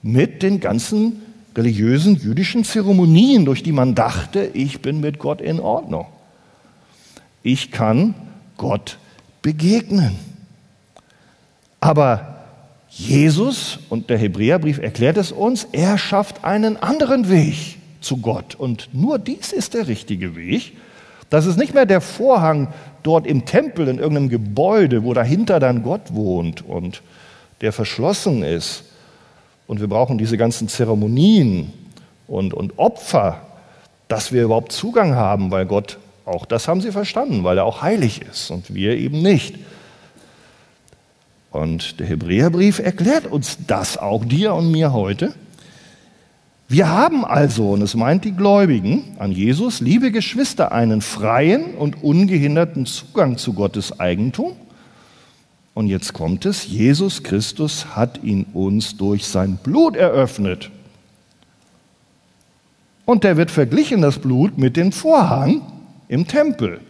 mit 0.00 0.42
den 0.42 0.60
ganzen 0.60 1.22
religiösen 1.56 2.16
jüdischen 2.16 2.64
Zeremonien, 2.64 3.44
durch 3.44 3.62
die 3.62 3.72
man 3.72 3.94
dachte, 3.94 4.48
ich 4.54 4.80
bin 4.80 5.00
mit 5.00 5.18
Gott 5.18 5.40
in 5.40 5.60
Ordnung. 5.60 6.06
Ich 7.42 7.72
kann 7.72 8.14
Gott 8.56 8.96
begegnen. 9.42 10.16
Aber 11.80 12.31
Jesus, 12.94 13.78
und 13.88 14.10
der 14.10 14.18
Hebräerbrief 14.18 14.78
erklärt 14.78 15.16
es 15.16 15.32
uns, 15.32 15.66
er 15.72 15.96
schafft 15.96 16.44
einen 16.44 16.76
anderen 16.76 17.30
Weg 17.30 17.78
zu 18.02 18.18
Gott. 18.18 18.54
Und 18.54 18.90
nur 18.92 19.18
dies 19.18 19.52
ist 19.52 19.72
der 19.72 19.88
richtige 19.88 20.36
Weg. 20.36 20.76
Das 21.30 21.46
ist 21.46 21.56
nicht 21.56 21.72
mehr 21.72 21.86
der 21.86 22.02
Vorhang 22.02 22.68
dort 23.02 23.26
im 23.26 23.46
Tempel, 23.46 23.88
in 23.88 23.98
irgendeinem 23.98 24.28
Gebäude, 24.28 25.04
wo 25.04 25.14
dahinter 25.14 25.58
dann 25.58 25.82
Gott 25.82 26.12
wohnt 26.12 26.68
und 26.68 27.00
der 27.62 27.72
verschlossen 27.72 28.42
ist. 28.42 28.84
Und 29.66 29.80
wir 29.80 29.88
brauchen 29.88 30.18
diese 30.18 30.36
ganzen 30.36 30.68
Zeremonien 30.68 31.72
und, 32.28 32.52
und 32.52 32.78
Opfer, 32.78 33.40
dass 34.08 34.32
wir 34.32 34.42
überhaupt 34.42 34.72
Zugang 34.72 35.14
haben, 35.14 35.50
weil 35.50 35.64
Gott, 35.64 35.98
auch 36.26 36.44
das 36.44 36.68
haben 36.68 36.82
sie 36.82 36.92
verstanden, 36.92 37.42
weil 37.42 37.56
er 37.56 37.64
auch 37.64 37.80
heilig 37.80 38.20
ist 38.20 38.50
und 38.50 38.74
wir 38.74 38.98
eben 38.98 39.22
nicht. 39.22 39.54
Und 41.52 42.00
der 42.00 42.06
Hebräerbrief 42.06 42.78
erklärt 42.78 43.26
uns 43.26 43.58
das 43.66 43.98
auch 43.98 44.24
dir 44.24 44.54
und 44.54 44.72
mir 44.72 44.92
heute. 44.92 45.34
Wir 46.66 46.88
haben 46.88 47.26
also, 47.26 47.72
und 47.72 47.82
es 47.82 47.94
meint 47.94 48.24
die 48.24 48.32
Gläubigen 48.32 49.16
an 49.18 49.30
Jesus, 49.30 49.80
liebe 49.80 50.10
Geschwister, 50.10 50.72
einen 50.72 51.02
freien 51.02 51.74
und 51.74 52.02
ungehinderten 52.02 52.86
Zugang 52.86 53.36
zu 53.36 53.52
Gottes 53.52 54.00
Eigentum. 54.00 54.52
Und 55.74 55.88
jetzt 55.88 56.14
kommt 56.14 56.46
es, 56.46 56.66
Jesus 56.66 57.22
Christus 57.22 57.94
hat 57.94 58.24
ihn 58.24 58.46
uns 58.54 58.96
durch 58.96 59.26
sein 59.26 59.58
Blut 59.62 59.94
eröffnet. 59.94 60.70
Und 63.04 63.24
der 63.24 63.36
wird 63.36 63.50
verglichen, 63.50 64.00
das 64.00 64.18
Blut, 64.18 64.56
mit 64.56 64.78
dem 64.78 64.92
Vorhang 64.92 65.60
im 66.08 66.26
Tempel. 66.26 66.80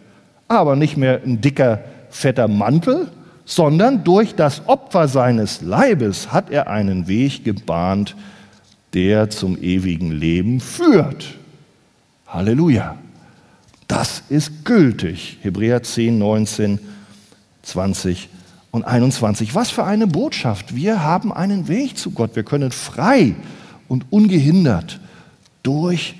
Aber 0.47 0.77
nicht 0.77 0.95
mehr 0.95 1.21
ein 1.25 1.41
dicker, 1.41 1.81
fetter 2.09 2.47
Mantel, 2.47 3.09
sondern 3.45 4.03
durch 4.03 4.35
das 4.35 4.67
Opfer 4.67 5.07
seines 5.07 5.61
Leibes 5.61 6.31
hat 6.31 6.49
er 6.49 6.69
einen 6.69 7.07
Weg 7.07 7.43
gebahnt, 7.43 8.15
der 8.93 9.29
zum 9.29 9.61
ewigen 9.61 10.11
Leben 10.11 10.59
führt. 10.59 11.37
Halleluja. 12.27 12.97
Das 13.87 14.23
ist 14.29 14.65
gültig. 14.65 15.37
Hebräer 15.41 15.83
10, 15.83 16.17
19, 16.17 16.79
20 17.63 18.29
und 18.71 18.85
21. 18.85 19.55
Was 19.55 19.69
für 19.69 19.83
eine 19.83 20.07
Botschaft. 20.07 20.75
Wir 20.75 21.03
haben 21.03 21.31
einen 21.33 21.67
Weg 21.67 21.97
zu 21.97 22.11
Gott. 22.11 22.35
Wir 22.35 22.43
können 22.43 22.71
frei 22.71 23.35
und 23.87 24.05
ungehindert 24.11 24.99
durch 25.63 26.15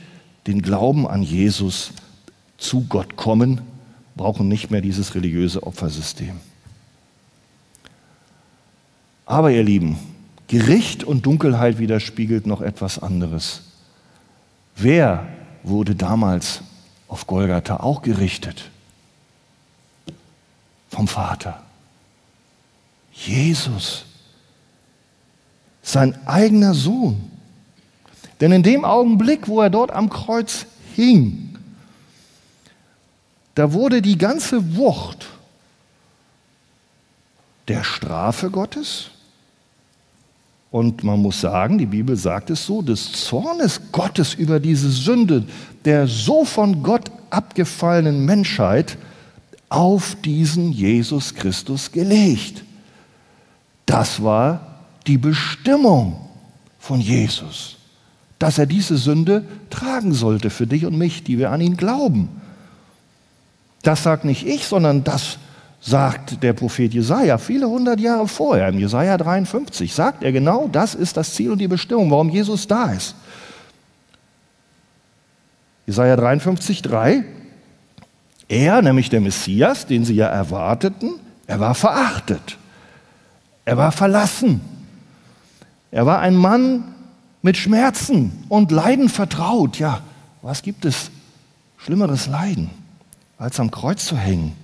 den 0.46 0.62
Glauben 0.62 1.08
an 1.08 1.24
Jesus 1.24 1.92
zu 2.58 2.86
Gott 2.88 3.15
kommen, 3.15 3.62
brauchen 4.15 4.48
nicht 4.48 4.72
mehr 4.72 4.82
dieses 4.82 5.15
religiöse 5.15 5.63
Opfersystem. 5.63 6.39
Aber 9.25 9.51
ihr 9.51 9.63
Lieben, 9.63 9.98
Gericht 10.48 11.03
und 11.03 11.25
Dunkelheit 11.25 11.80
widerspiegelt 11.80 12.46
noch 12.46 12.62
etwas 12.62 13.01
anderes. 13.01 13.62
Wer 14.75 15.27
wurde 15.63 15.96
damals 15.96 16.62
auf 17.08 17.27
Golgatha 17.27 17.77
auch 17.77 18.01
gerichtet? 18.01 18.70
Vom 20.89 21.08
Vater. 21.08 21.63
Jesus. 23.13 24.06
Sein 25.82 26.15
eigener 26.27 26.74
Sohn. 26.74 27.32
Denn 28.42 28.51
in 28.51 28.63
dem 28.63 28.84
Augenblick, 28.84 29.48
wo 29.48 29.62
er 29.62 29.70
dort 29.70 29.92
am 29.92 30.10
Kreuz 30.10 30.65
hing, 30.96 31.58
da 33.56 33.74
wurde 33.74 34.01
die 34.01 34.18
ganze 34.18 34.75
Wucht 34.75 35.27
der 37.67 37.84
Strafe 37.84 38.50
Gottes 38.50 39.10
und 40.72 41.03
man 41.03 41.22
muss 41.22 41.39
sagen, 41.39 41.77
die 41.77 41.86
Bibel 41.86 42.15
sagt 42.15 42.50
es 42.50 42.65
so, 42.65 42.82
des 42.82 43.12
Zornes 43.12 43.79
Gottes 43.91 44.34
über 44.34 44.60
diese 44.60 44.89
Sünde 44.89 45.46
der 45.86 46.08
so 46.08 46.46
von 46.46 46.84
Gott 46.84 47.12
abgefallenen 47.29 48.25
Menschheit 48.25 48.98
auf 49.70 50.15
diesen 50.24 50.72
Jesus 50.72 51.34
Christus 51.36 51.91
gelegt. 51.91 52.63
Das 53.86 54.24
war 54.24 54.77
die 55.08 55.17
Bestimmung 55.17 56.20
von 56.79 57.01
Jesus, 57.01 57.77
dass 58.39 58.58
er 58.58 58.65
diese 58.65 58.98
Sünde 58.98 59.46
tragen 59.70 60.13
sollte 60.13 60.50
für 60.50 60.67
dich 60.67 60.86
und 60.86 60.98
mich, 60.98 61.24
die 61.24 61.38
wir 61.38 61.51
an 61.51 61.62
ihn 61.62 61.77
glauben. 61.77 62.29
Das 63.82 64.03
sagt 64.03 64.25
nicht 64.25 64.46
ich, 64.46 64.65
sondern 64.65 65.03
das 65.03 65.38
sagt 65.86 66.42
der 66.42 66.54
Prophet 66.54 66.94
Jesaja 66.94 67.38
viele 67.38 67.68
hundert 67.68 68.00
Jahre 68.00 68.28
vorher, 68.28 68.69
im 68.69 68.80
Jesaja 68.80 69.17
53, 69.17 69.93
sagt 69.93 70.24
er 70.24 70.32
genau, 70.32 70.69
das 70.72 70.96
ist 70.96 71.17
das 71.17 71.34
Ziel 71.34 71.52
und 71.52 71.60
die 71.60 71.67
Bestimmung, 71.67 72.10
warum 72.10 72.30
Jesus 72.30 72.67
da 72.67 72.91
ist. 72.91 73.15
Jesaja 75.86 76.15
53, 76.15 76.82
3, 76.82 77.26
er, 78.48 78.82
nämlich 78.82 79.10
der 79.10 79.19
Messias, 79.19 79.86
den 79.86 80.06
sie 80.06 80.15
ja 80.15 80.28
erwarteten, 80.28 81.15
er 81.48 81.60
war 81.60 81.76
verachtet. 81.76 82.58
Er 83.65 83.76
war 83.78 83.91
verlassen. 83.91 84.62
Er 85.91 86.06
war 86.06 86.19
ein 86.19 86.36
Mann 86.36 86.96
mit 87.41 87.58
Schmerzen 87.58 88.46
und 88.48 88.72
Leiden 88.72 89.10
vertraut. 89.10 89.80
Ja, 89.80 90.00
was 90.41 90.62
gibt 90.62 90.86
es 90.86 91.12
schlimmeres 91.78 92.28
Leiden, 92.28 92.69
als 93.38 93.60
am 93.60 93.72
Kreuz 93.72 94.06
zu 94.06 94.17
hängen? 94.17 94.62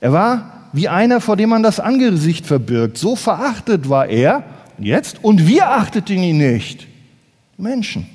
Er 0.00 0.12
war 0.12 0.68
wie 0.72 0.88
einer, 0.88 1.20
vor 1.20 1.36
dem 1.36 1.50
man 1.50 1.62
das 1.62 1.80
Angesicht 1.80 2.46
verbirgt. 2.46 2.98
So 2.98 3.16
verachtet 3.16 3.88
war 3.88 4.06
er 4.06 4.44
jetzt 4.78 5.24
und 5.24 5.46
wir 5.46 5.68
achteten 5.68 6.22
ihn 6.22 6.38
nicht. 6.38 6.86
Menschen. 7.56 8.06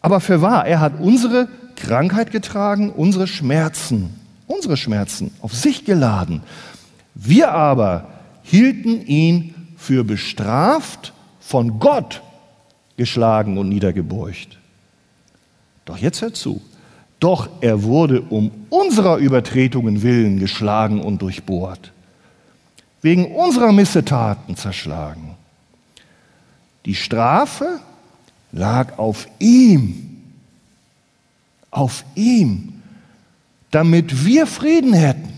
Aber 0.00 0.20
für 0.20 0.40
wahr, 0.40 0.66
er 0.66 0.80
hat 0.80 1.00
unsere 1.00 1.48
Krankheit 1.76 2.30
getragen, 2.30 2.90
unsere 2.90 3.26
Schmerzen, 3.26 4.10
unsere 4.46 4.76
Schmerzen 4.76 5.32
auf 5.42 5.54
sich 5.54 5.84
geladen. 5.84 6.42
Wir 7.14 7.52
aber 7.52 8.08
hielten 8.42 9.04
ihn 9.06 9.54
für 9.76 10.04
bestraft, 10.04 11.12
von 11.40 11.78
Gott 11.78 12.22
geschlagen 12.96 13.58
und 13.58 13.68
niedergebeugt. 13.68 14.58
Doch 15.84 15.96
jetzt 15.96 16.20
hört 16.20 16.36
zu. 16.36 16.60
Doch 17.20 17.48
er 17.60 17.82
wurde 17.82 18.22
um 18.22 18.50
unserer 18.70 19.16
Übertretungen 19.16 20.02
willen 20.02 20.38
geschlagen 20.38 21.00
und 21.00 21.20
durchbohrt, 21.20 21.92
wegen 23.02 23.34
unserer 23.34 23.72
Missetaten 23.72 24.56
zerschlagen. 24.56 25.34
Die 26.84 26.94
Strafe 26.94 27.80
lag 28.52 28.98
auf 28.98 29.26
ihm, 29.38 30.20
auf 31.70 32.04
ihm, 32.14 32.82
damit 33.70 34.24
wir 34.24 34.46
Frieden 34.46 34.94
hätten, 34.94 35.32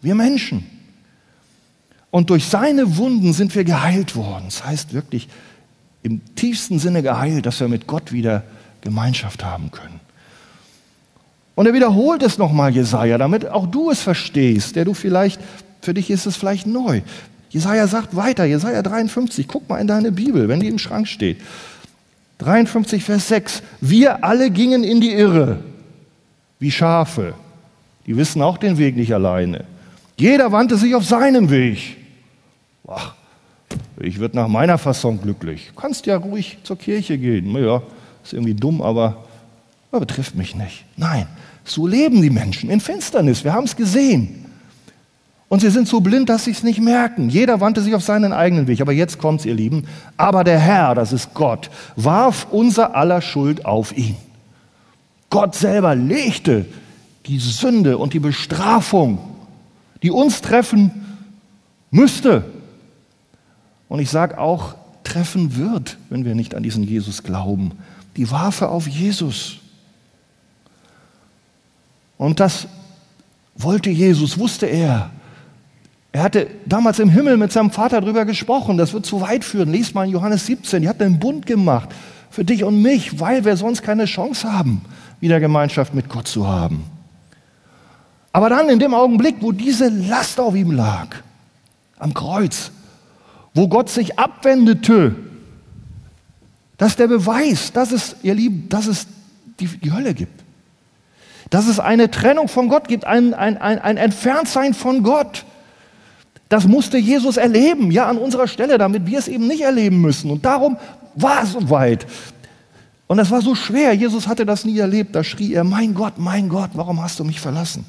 wir 0.00 0.14
Menschen. 0.14 0.64
Und 2.10 2.30
durch 2.30 2.46
seine 2.46 2.96
Wunden 2.96 3.32
sind 3.32 3.54
wir 3.54 3.64
geheilt 3.64 4.16
worden. 4.16 4.44
Das 4.46 4.64
heißt 4.64 4.92
wirklich 4.92 5.28
im 6.02 6.34
tiefsten 6.34 6.78
Sinne 6.78 7.02
geheilt, 7.02 7.46
dass 7.46 7.60
wir 7.60 7.68
mit 7.68 7.86
Gott 7.86 8.12
wieder 8.12 8.42
Gemeinschaft 8.80 9.44
haben 9.44 9.70
können. 9.70 10.00
Und 11.54 11.66
er 11.66 11.74
wiederholt 11.74 12.22
es 12.22 12.38
nochmal, 12.38 12.72
Jesaja, 12.72 13.18
damit 13.18 13.48
auch 13.48 13.66
du 13.66 13.90
es 13.90 14.00
verstehst, 14.00 14.76
der 14.76 14.84
du 14.84 14.94
vielleicht, 14.94 15.40
für 15.82 15.94
dich 15.94 16.10
ist 16.10 16.26
es 16.26 16.36
vielleicht 16.36 16.66
neu. 16.66 17.02
Jesaja 17.50 17.86
sagt 17.86 18.16
weiter, 18.16 18.44
Jesaja 18.44 18.82
53, 18.82 19.46
guck 19.46 19.68
mal 19.68 19.78
in 19.78 19.86
deine 19.86 20.12
Bibel, 20.12 20.48
wenn 20.48 20.60
die 20.60 20.68
im 20.68 20.78
Schrank 20.78 21.06
steht. 21.06 21.38
53, 22.38 23.04
Vers 23.04 23.28
6. 23.28 23.62
Wir 23.80 24.24
alle 24.24 24.50
gingen 24.50 24.84
in 24.84 25.00
die 25.00 25.12
Irre, 25.12 25.58
wie 26.58 26.70
Schafe. 26.70 27.34
Die 28.06 28.16
wissen 28.16 28.40
auch 28.42 28.56
den 28.56 28.78
Weg 28.78 28.96
nicht 28.96 29.12
alleine. 29.12 29.64
Jeder 30.16 30.50
wandte 30.50 30.76
sich 30.76 30.94
auf 30.94 31.04
seinen 31.04 31.50
Weg. 31.50 31.96
Ach, 32.88 33.14
ich 34.00 34.18
würde 34.18 34.36
nach 34.36 34.48
meiner 34.48 34.78
Fassung 34.78 35.20
glücklich. 35.20 35.70
Du 35.74 35.80
kannst 35.80 36.06
ja 36.06 36.16
ruhig 36.16 36.58
zur 36.64 36.78
Kirche 36.78 37.18
gehen. 37.18 37.54
Ja, 37.56 37.82
ist 38.24 38.32
irgendwie 38.32 38.54
dumm, 38.54 38.82
aber 38.82 39.24
das 39.92 40.00
betrifft 40.00 40.34
mich 40.34 40.54
nicht. 40.56 40.84
Nein, 40.96 41.26
so 41.64 41.86
leben 41.86 42.22
die 42.22 42.30
Menschen 42.30 42.70
in 42.70 42.80
Finsternis. 42.80 43.44
Wir 43.44 43.52
haben 43.52 43.64
es 43.64 43.76
gesehen. 43.76 44.46
Und 45.48 45.60
sie 45.60 45.70
sind 45.70 45.86
so 45.86 46.00
blind, 46.00 46.30
dass 46.30 46.44
sie 46.44 46.50
es 46.50 46.62
nicht 46.62 46.80
merken. 46.80 47.28
Jeder 47.28 47.60
wandte 47.60 47.82
sich 47.82 47.94
auf 47.94 48.02
seinen 48.02 48.32
eigenen 48.32 48.68
Weg. 48.68 48.80
Aber 48.80 48.92
jetzt 48.92 49.18
kommt's, 49.18 49.44
ihr 49.44 49.52
Lieben. 49.52 49.86
Aber 50.16 50.44
der 50.44 50.58
Herr, 50.58 50.94
das 50.94 51.12
ist 51.12 51.34
Gott, 51.34 51.68
warf 51.94 52.46
unser 52.50 52.96
aller 52.96 53.20
Schuld 53.20 53.66
auf 53.66 53.94
ihn. 53.96 54.16
Gott 55.28 55.54
selber 55.54 55.94
legte 55.94 56.64
die 57.26 57.38
Sünde 57.38 57.98
und 57.98 58.14
die 58.14 58.18
Bestrafung, 58.18 59.18
die 60.02 60.10
uns 60.10 60.40
treffen 60.40 60.90
müsste. 61.90 62.44
Und 63.90 63.98
ich 63.98 64.08
sage 64.08 64.38
auch, 64.38 64.74
treffen 65.04 65.56
wird, 65.56 65.98
wenn 66.08 66.24
wir 66.24 66.34
nicht 66.34 66.54
an 66.54 66.62
diesen 66.62 66.82
Jesus 66.82 67.22
glauben. 67.22 67.72
Die 68.16 68.30
warf 68.30 68.62
er 68.62 68.70
auf 68.70 68.88
Jesus. 68.88 69.58
Und 72.22 72.38
das 72.38 72.68
wollte 73.56 73.90
Jesus, 73.90 74.38
wusste 74.38 74.66
er. 74.66 75.10
Er 76.12 76.22
hatte 76.22 76.46
damals 76.66 77.00
im 77.00 77.08
Himmel 77.08 77.36
mit 77.36 77.50
seinem 77.50 77.72
Vater 77.72 78.00
darüber 78.00 78.24
gesprochen. 78.24 78.76
Das 78.76 78.92
wird 78.92 79.04
zu 79.04 79.20
weit 79.20 79.44
führen. 79.44 79.72
Lies 79.72 79.92
mal 79.92 80.04
in 80.04 80.12
Johannes 80.12 80.46
17. 80.46 80.82
Die 80.82 80.88
hat 80.88 81.02
einen 81.02 81.18
Bund 81.18 81.46
gemacht 81.46 81.88
für 82.30 82.44
dich 82.44 82.62
und 82.62 82.80
mich, 82.80 83.18
weil 83.18 83.44
wir 83.44 83.56
sonst 83.56 83.82
keine 83.82 84.04
Chance 84.04 84.52
haben, 84.52 84.82
wieder 85.18 85.40
Gemeinschaft 85.40 85.94
mit 85.94 86.08
Gott 86.08 86.28
zu 86.28 86.46
haben. 86.46 86.84
Aber 88.32 88.48
dann 88.48 88.68
in 88.68 88.78
dem 88.78 88.94
Augenblick, 88.94 89.38
wo 89.40 89.50
diese 89.50 89.88
Last 89.88 90.38
auf 90.38 90.54
ihm 90.54 90.70
lag, 90.70 91.08
am 91.98 92.14
Kreuz, 92.14 92.70
wo 93.52 93.66
Gott 93.66 93.88
sich 93.88 94.16
abwendete, 94.16 95.16
Das 96.78 96.92
ist 96.92 97.00
der 97.00 97.08
Beweis, 97.08 97.72
dass 97.72 97.90
es, 97.90 98.14
ihr 98.22 98.34
Lieben, 98.36 98.68
dass 98.68 98.86
es 98.86 99.08
die, 99.58 99.66
die 99.66 99.92
Hölle 99.92 100.14
gibt. 100.14 100.41
Dass 101.52 101.66
es 101.66 101.78
eine 101.78 102.10
Trennung 102.10 102.48
von 102.48 102.70
Gott 102.70 102.88
gibt, 102.88 103.04
ein, 103.04 103.34
ein, 103.34 103.58
ein, 103.58 103.78
ein 103.78 103.98
Entferntsein 103.98 104.72
von 104.72 105.02
Gott. 105.02 105.44
Das 106.48 106.66
musste 106.66 106.96
Jesus 106.96 107.36
erleben, 107.36 107.90
ja, 107.90 108.08
an 108.08 108.16
unserer 108.16 108.48
Stelle, 108.48 108.78
damit 108.78 109.04
wir 109.04 109.18
es 109.18 109.28
eben 109.28 109.48
nicht 109.48 109.60
erleben 109.60 110.00
müssen. 110.00 110.30
Und 110.30 110.46
darum 110.46 110.78
war 111.14 111.42
es 111.42 111.52
so 111.52 111.68
weit. 111.68 112.06
Und 113.06 113.18
das 113.18 113.30
war 113.30 113.42
so 113.42 113.54
schwer. 113.54 113.92
Jesus 113.92 114.28
hatte 114.28 114.46
das 114.46 114.64
nie 114.64 114.78
erlebt. 114.78 115.14
Da 115.14 115.22
schrie 115.22 115.52
er, 115.52 115.62
mein 115.62 115.92
Gott, 115.92 116.14
mein 116.16 116.48
Gott, 116.48 116.70
warum 116.72 117.02
hast 117.02 117.20
du 117.20 117.24
mich 117.24 117.38
verlassen? 117.38 117.84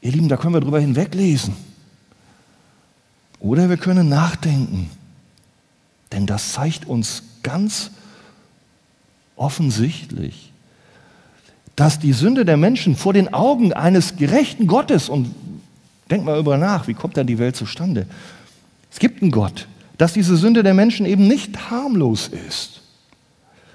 Ihr 0.00 0.12
Lieben, 0.12 0.30
da 0.30 0.38
können 0.38 0.54
wir 0.54 0.62
drüber 0.62 0.80
hinweglesen. 0.80 1.54
Oder 3.40 3.68
wir 3.68 3.76
können 3.76 4.08
nachdenken. 4.08 4.88
Denn 6.12 6.24
das 6.24 6.54
zeigt 6.54 6.86
uns 6.86 7.24
ganz 7.42 7.90
offensichtlich, 9.36 10.52
dass 11.76 11.98
die 11.98 12.12
Sünde 12.12 12.44
der 12.44 12.56
Menschen 12.56 12.96
vor 12.96 13.12
den 13.12 13.32
Augen 13.34 13.72
eines 13.72 14.16
gerechten 14.16 14.66
Gottes, 14.66 15.08
und 15.08 15.34
denkt 16.10 16.24
mal 16.24 16.38
über 16.38 16.56
nach, 16.56 16.86
wie 16.86 16.94
kommt 16.94 17.16
dann 17.16 17.26
die 17.26 17.38
Welt 17.38 17.56
zustande? 17.56 18.06
Es 18.90 18.98
gibt 18.98 19.22
einen 19.22 19.30
Gott, 19.30 19.66
dass 19.98 20.12
diese 20.12 20.36
Sünde 20.36 20.62
der 20.62 20.74
Menschen 20.74 21.06
eben 21.06 21.26
nicht 21.26 21.70
harmlos 21.70 22.28
ist, 22.28 22.82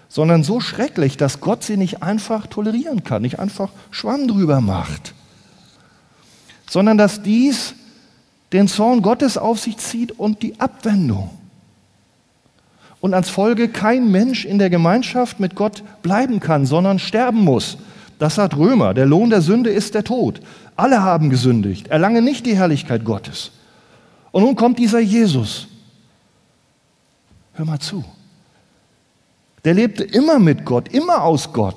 sondern 0.08 0.44
so 0.44 0.60
schrecklich, 0.60 1.18
dass 1.18 1.42
Gott 1.42 1.64
sie 1.64 1.78
nicht 1.78 2.02
einfach 2.02 2.48
tolerieren 2.48 3.04
kann, 3.04 3.22
nicht 3.22 3.40
einfach 3.40 3.70
Schwamm 3.92 4.28
drüber 4.28 4.62
macht, 4.62 5.14
sondern 6.70 6.98
dass 6.98 7.22
dies 7.22 7.76
den 8.54 8.68
Zorn 8.68 9.02
Gottes 9.02 9.38
auf 9.38 9.60
sich 9.60 9.78
zieht 9.78 10.14
und 10.14 10.42
die 10.42 10.60
Abwendung. 10.60 11.30
Und 13.02 13.14
als 13.14 13.30
Folge 13.30 13.70
kein 13.70 14.12
Mensch 14.12 14.46
in 14.46 14.60
der 14.60 14.70
Gemeinschaft 14.70 15.40
mit 15.40 15.56
Gott 15.56 15.84
bleiben 16.02 16.40
kann, 16.40 16.66
sondern 16.66 17.00
sterben 17.00 17.40
muss. 17.40 17.78
Das 18.18 18.36
sagt 18.36 18.58
Römer, 18.58 18.94
der 18.94 19.06
Lohn 19.06 19.30
der 19.30 19.42
Sünde 19.42 19.70
ist 19.70 19.96
der 19.96 20.04
Tod. 20.04 20.42
Alle 20.76 21.02
haben 21.02 21.30
gesündigt, 21.30 21.88
erlangen 21.88 22.24
nicht 22.26 22.46
die 22.46 22.58
Herrlichkeit 22.58 23.06
Gottes. 23.06 23.52
Und 24.32 24.44
nun 24.44 24.56
kommt 24.56 24.80
dieser 24.80 25.00
Jesus, 25.00 25.68
Hör 27.60 27.66
mal 27.66 27.80
zu. 27.80 28.06
Der 29.66 29.74
lebte 29.74 30.06
immer 30.06 30.40
mit 30.40 30.64
Gott, 30.64 30.94
immer 30.94 31.24
aus 31.24 31.52
Gott. 31.52 31.76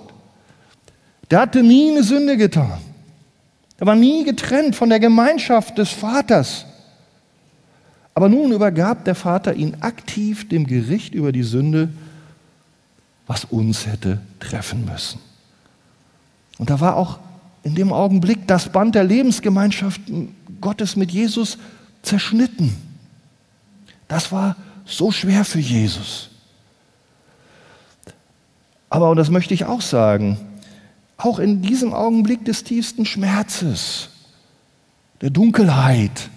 Der 1.28 1.40
hatte 1.40 1.64
nie 1.64 1.90
eine 1.90 2.04
Sünde 2.04 2.36
getan. 2.36 2.78
Er 3.78 3.86
war 3.86 3.96
nie 3.96 4.22
getrennt 4.22 4.76
von 4.76 4.90
der 4.90 5.00
Gemeinschaft 5.00 5.76
des 5.78 5.90
Vaters. 5.90 6.66
Aber 8.14 8.28
nun 8.28 8.52
übergab 8.52 9.04
der 9.04 9.14
Vater 9.14 9.54
ihn 9.54 9.78
aktiv 9.80 10.48
dem 10.48 10.66
Gericht 10.66 11.14
über 11.14 11.32
die 11.32 11.42
Sünde, 11.42 11.88
was 13.26 13.44
uns 13.44 13.86
hätte 13.86 14.20
treffen 14.38 14.84
müssen. 14.84 15.20
Und 16.58 16.70
da 16.70 16.80
war 16.80 16.96
auch 16.96 17.18
in 17.62 17.74
dem 17.74 17.92
Augenblick 17.92 18.46
das 18.46 18.68
Band 18.68 18.94
der 18.94 19.04
Lebensgemeinschaft 19.04 20.00
Gottes 20.60 20.96
mit 20.96 21.10
Jesus 21.10 21.58
zerschnitten. 22.02 22.74
Das 24.08 24.32
war 24.32 24.56
so 24.84 25.10
schwer 25.10 25.44
für 25.44 25.60
Jesus. 25.60 26.28
Aber, 28.90 29.10
und 29.10 29.16
das 29.16 29.30
möchte 29.30 29.54
ich 29.54 29.64
auch 29.64 29.80
sagen, 29.80 30.38
auch 31.16 31.38
in 31.38 31.62
diesem 31.62 31.94
Augenblick 31.94 32.44
des 32.44 32.64
tiefsten 32.64 33.06
Schmerzes, 33.06 34.10
der 35.20 35.30
Dunkelheit, 35.30 36.28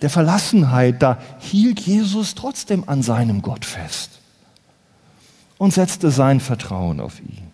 der 0.00 0.10
Verlassenheit, 0.10 1.02
da 1.02 1.18
hielt 1.40 1.80
Jesus 1.80 2.34
trotzdem 2.34 2.84
an 2.88 3.02
seinem 3.02 3.42
Gott 3.42 3.64
fest 3.64 4.20
und 5.58 5.72
setzte 5.72 6.10
sein 6.10 6.40
Vertrauen 6.40 7.00
auf 7.00 7.20
ihn. 7.20 7.48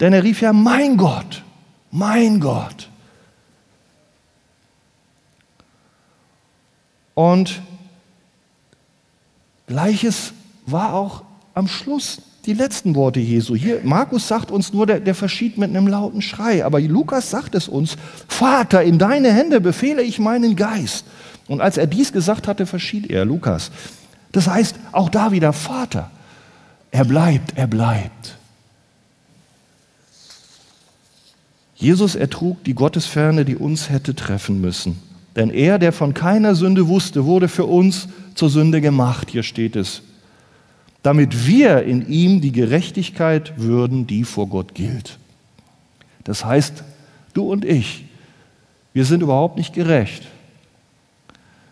Denn 0.00 0.12
er 0.12 0.24
rief 0.24 0.40
ja, 0.40 0.52
mein 0.52 0.96
Gott, 0.96 1.44
mein 1.90 2.40
Gott. 2.40 2.90
Und 7.14 7.62
Gleiches 9.66 10.32
war 10.66 10.94
auch 10.94 11.22
am 11.54 11.68
Schluss 11.68 12.20
die 12.46 12.54
letzten 12.54 12.94
Worte 12.94 13.20
Jesu. 13.20 13.54
Hier, 13.54 13.80
Markus 13.84 14.28
sagt 14.28 14.50
uns 14.50 14.72
nur, 14.72 14.86
der, 14.86 15.00
der 15.00 15.14
verschied 15.14 15.58
mit 15.58 15.70
einem 15.70 15.86
lauten 15.86 16.22
Schrei. 16.22 16.64
Aber 16.64 16.80
Lukas 16.80 17.30
sagt 17.30 17.54
es 17.54 17.68
uns, 17.68 17.96
Vater, 18.28 18.82
in 18.82 18.98
deine 18.98 19.32
Hände 19.32 19.60
befehle 19.60 20.02
ich 20.02 20.18
meinen 20.18 20.56
Geist. 20.56 21.04
Und 21.46 21.60
als 21.60 21.76
er 21.76 21.86
dies 21.86 22.12
gesagt 22.12 22.48
hatte, 22.48 22.66
verschied 22.66 23.10
er, 23.10 23.24
Lukas. 23.24 23.70
Das 24.32 24.48
heißt, 24.48 24.76
auch 24.92 25.08
da 25.08 25.32
wieder 25.32 25.52
Vater. 25.52 26.10
Er 26.90 27.04
bleibt, 27.04 27.56
er 27.56 27.66
bleibt. 27.66 28.36
Jesus 31.74 32.14
ertrug 32.14 32.62
die 32.64 32.74
Gottesferne, 32.74 33.44
die 33.44 33.56
uns 33.56 33.90
hätte 33.90 34.14
treffen 34.14 34.60
müssen. 34.60 34.98
Denn 35.36 35.50
er, 35.50 35.78
der 35.78 35.92
von 35.92 36.14
keiner 36.14 36.54
Sünde 36.54 36.88
wusste, 36.88 37.24
wurde 37.24 37.48
für 37.48 37.66
uns 37.66 38.08
zur 38.34 38.48
Sünde 38.48 38.80
gemacht, 38.80 39.30
hier 39.30 39.42
steht 39.42 39.76
es, 39.76 40.02
damit 41.04 41.46
wir 41.46 41.82
in 41.82 42.08
ihm 42.08 42.40
die 42.40 42.50
Gerechtigkeit 42.50 43.52
würden, 43.58 44.06
die 44.06 44.24
vor 44.24 44.48
Gott 44.48 44.74
gilt. 44.74 45.18
Das 46.24 46.46
heißt, 46.46 46.82
du 47.34 47.52
und 47.52 47.66
ich, 47.66 48.06
wir 48.94 49.04
sind 49.04 49.22
überhaupt 49.22 49.58
nicht 49.58 49.74
gerecht. 49.74 50.26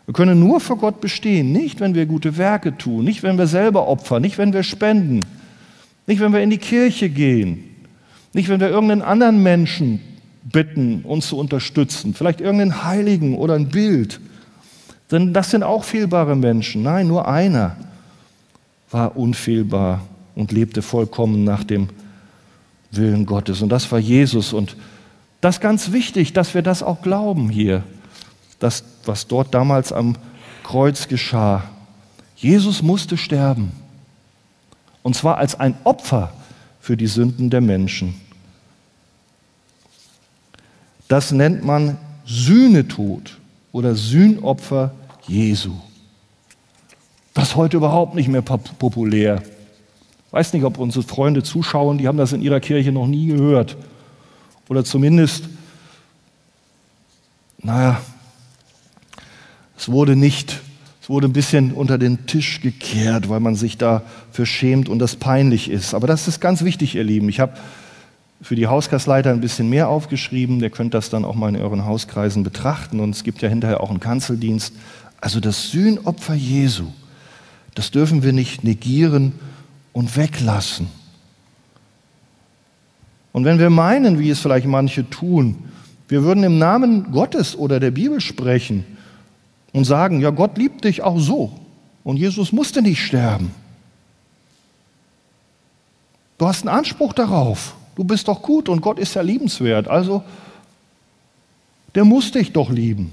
Wir 0.05 0.13
können 0.13 0.39
nur 0.39 0.61
vor 0.61 0.77
Gott 0.77 1.01
bestehen, 1.01 1.51
nicht 1.51 1.81
wenn 1.81 1.95
wir 1.95 2.05
gute 2.05 2.37
Werke 2.37 2.77
tun, 2.77 3.07
nicht 3.07 3.23
wenn 3.23 3.39
wir 3.39 3.47
selber 3.47 3.89
opfern, 3.89 4.21
nicht 4.21 4.37
wenn 4.37 4.53
wir 4.53 4.63
spenden, 4.63 5.21
nicht 6.07 6.21
wenn 6.21 6.35
wir 6.35 6.43
in 6.43 6.51
die 6.51 6.59
Kirche 6.59 7.09
gehen, 7.09 7.65
nicht 8.35 8.51
wenn 8.51 8.61
wir 8.61 8.69
irgendeinen 8.69 9.01
anderen 9.01 9.43
Menschen 9.43 10.01
bitten, 10.43 11.05
uns 11.05 11.29
zu 11.29 11.39
unterstützen, 11.39 12.13
vielleicht 12.13 12.43
irgendeinen 12.43 12.85
Heiligen 12.85 13.39
oder 13.39 13.55
ein 13.55 13.71
Bild. 13.71 14.21
Denn 15.11 15.33
das 15.33 15.51
sind 15.51 15.63
auch 15.63 15.85
fehlbare 15.85 16.37
Menschen. 16.37 16.83
Nein, 16.83 17.09
nur 17.09 17.27
einer 17.27 17.77
war 18.93 19.17
unfehlbar 19.17 20.03
und 20.35 20.53
lebte 20.53 20.83
vollkommen 20.83 21.45
nach 21.45 21.65
dem 21.65 21.89
Willen 22.91 23.27
Gottes. 23.27 23.63
Und 23.63 23.71
das 23.71 23.91
war 23.91 23.99
Jesus. 23.99 24.53
Und 24.53 24.77
das 25.41 25.57
ist 25.57 25.61
ganz 25.61 25.93
wichtig, 25.93 26.33
dass 26.33 26.55
wir 26.55 26.63
das 26.63 26.83
auch 26.83 27.03
glauben 27.03 27.49
hier, 27.49 27.83
das, 28.59 28.85
was 29.05 29.27
dort 29.27 29.55
damals 29.55 29.93
am 29.93 30.17
Kreuz 30.63 31.09
geschah. 31.09 31.65
Jesus 32.37 32.83
musste 32.83 33.17
sterben. 33.17 33.73
Und 35.03 35.17
zwar 35.17 35.39
als 35.39 35.59
ein 35.59 35.75
Opfer 35.85 36.33
für 36.81 36.97
die 36.97 37.07
Sünden 37.07 37.51
der 37.51 37.61
Menschen. 37.61 38.15
Das 41.09 41.33
nennt 41.33 41.65
man 41.65 41.99
Sühnetod 42.25 43.39
oder 43.73 43.95
Sühnopfer 43.95 44.95
Jesu. 45.27 45.73
Das 47.35 47.49
ist 47.49 47.57
heute 47.57 47.79
überhaupt 47.79 48.15
nicht 48.15 48.29
mehr 48.29 48.43
populär. 48.43 49.43
Ich 50.27 50.33
weiß 50.33 50.53
nicht, 50.53 50.65
ob 50.65 50.79
unsere 50.79 51.05
Freunde 51.05 51.43
zuschauen, 51.43 51.99
die 51.99 52.09
haben 52.09 52.19
das 52.19 52.33
in 52.33 52.43
ihrer 52.43 52.61
Kirche 52.61 52.93
noch 52.93 53.07
nie 53.07 53.27
gehört. 53.27 53.77
Oder 54.69 54.85
zumindest, 54.85 55.45
naja, 57.59 58.01
es 59.77 59.91
wurde 59.91 60.17
nicht, 60.17 60.61
es 61.03 61.09
wurde 61.09 61.27
ein 61.27 61.33
bisschen 61.33 61.73
unter 61.73 61.99
den 61.99 62.27
Tisch 62.27 62.61
gekehrt, 62.61 63.29
weil 63.29 63.41
man 63.41 63.55
sich 63.55 63.77
dafür 63.79 64.47
schämt 64.47 64.89
und 64.89 64.99
das 64.99 65.17
peinlich 65.17 65.71
ist. 65.71 65.95
Aber 65.95 66.07
das 66.07 66.29
ist 66.29 66.41
ganz 66.41 66.63
wichtig, 66.65 66.95
ihr 66.95 67.05
Lieben. 67.05 67.29
Ich 67.29 67.41
habe 67.41 67.55
für 68.41 68.57
die 68.57 68.67
Hauskreisleiter 68.67 69.31
ein 69.31 69.41
bisschen 69.41 69.69
mehr 69.69 69.89
aufgeschrieben. 69.89 70.61
Ihr 70.61 70.71
könnt 70.71 70.95
das 70.95 71.11
dann 71.11 71.25
auch 71.25 71.35
mal 71.35 71.49
in 71.49 71.61
euren 71.61 71.85
Hauskreisen 71.85 72.43
betrachten. 72.43 73.01
Und 73.01 73.11
es 73.11 73.25
gibt 73.25 73.41
ja 73.43 73.49
hinterher 73.49 73.81
auch 73.81 73.91
einen 73.91 74.01
Kanzeldienst. 74.01 74.75
Also 75.21 75.41
das 75.41 75.71
Sühnopfer 75.71 76.35
Jesu, 76.35 76.87
das 77.75 77.91
dürfen 77.91 78.23
wir 78.23 78.33
nicht 78.33 78.65
negieren 78.65 79.33
und 79.93 80.17
weglassen. 80.17 80.89
Und 83.33 83.45
wenn 83.45 83.59
wir 83.59 83.71
meinen, 83.71 84.19
wie 84.19 84.31
es 84.31 84.41
vielleicht 84.41 84.67
manche 84.67 85.09
tun, 85.09 85.71
wir 86.09 86.23
würden 86.23 86.45
im 86.45 86.59
Namen 86.59 87.13
Gottes 87.13 87.57
oder 87.57 87.81
der 87.81 87.91
Bibel 87.91 88.21
sprechen 88.21 88.85
und 89.73 89.85
sagen, 89.85 90.21
ja, 90.21 90.31
Gott 90.31 90.59
liebt 90.59 90.85
dich 90.85 91.03
auch 91.03 91.19
so 91.19 91.59
und 92.05 92.19
Jesus 92.19 92.53
musste 92.53 92.83
nicht 92.83 93.03
sterben. 93.03 93.53
Du 96.37 96.47
hast 96.47 96.67
einen 96.67 96.77
Anspruch 96.77 97.13
darauf. 97.13 97.75
Du 97.95 98.05
bist 98.05 98.29
doch 98.29 98.43
gut 98.43 98.69
und 98.69 98.81
Gott 98.81 98.99
ist 98.99 99.15
ja 99.15 99.23
liebenswert. 99.23 99.89
Also, 99.89 100.23
der 101.95 102.05
muss 102.05 102.33
dich 102.33 102.53
doch 102.53 102.71
lieben. 102.71 103.13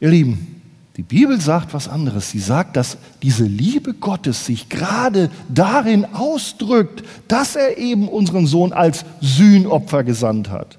Ihr 0.00 0.10
Lieben, 0.10 0.55
die 0.96 1.02
Bibel 1.02 1.38
sagt 1.40 1.74
was 1.74 1.88
anderes. 1.88 2.30
Sie 2.30 2.38
sagt, 2.38 2.76
dass 2.76 2.96
diese 3.22 3.44
Liebe 3.44 3.92
Gottes 3.92 4.46
sich 4.46 4.70
gerade 4.70 5.30
darin 5.48 6.06
ausdrückt, 6.14 7.04
dass 7.28 7.54
er 7.54 7.76
eben 7.76 8.08
unseren 8.08 8.46
Sohn 8.46 8.72
als 8.72 9.04
Sühnopfer 9.20 10.04
gesandt 10.04 10.48
hat. 10.48 10.78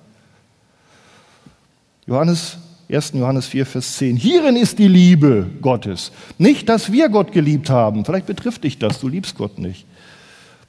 Johannes 2.08 2.58
1. 2.90 3.12
Johannes 3.14 3.48
4, 3.48 3.66
Vers 3.66 3.98
10. 3.98 4.16
Hierin 4.16 4.56
ist 4.56 4.80
die 4.80 4.88
Liebe 4.88 5.48
Gottes. 5.62 6.12
Nicht, 6.38 6.70
dass 6.70 6.92
wir 6.92 7.10
Gott 7.10 7.32
geliebt 7.32 7.70
haben. 7.70 8.06
Vielleicht 8.06 8.26
betrifft 8.26 8.64
dich 8.64 8.80
das, 8.80 9.00
du 9.00 9.10
liebst 9.10 9.38
Gott 9.38 9.60
nicht. 9.60 9.86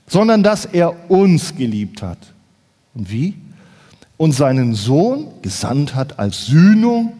Sondern, 0.06 0.42
dass 0.42 0.66
er 0.66 1.10
uns 1.10 1.54
geliebt 1.54 2.02
hat. 2.02 2.18
Und 2.94 3.10
wie? 3.10 3.34
Und 4.16 4.32
seinen 4.32 4.74
Sohn 4.74 5.28
gesandt 5.42 5.94
hat 5.94 6.18
als 6.18 6.46
Sühnung, 6.46 7.12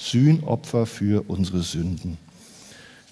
Sühnopfer 0.00 0.86
für 0.86 1.28
unsere 1.28 1.62
Sünden. 1.62 2.16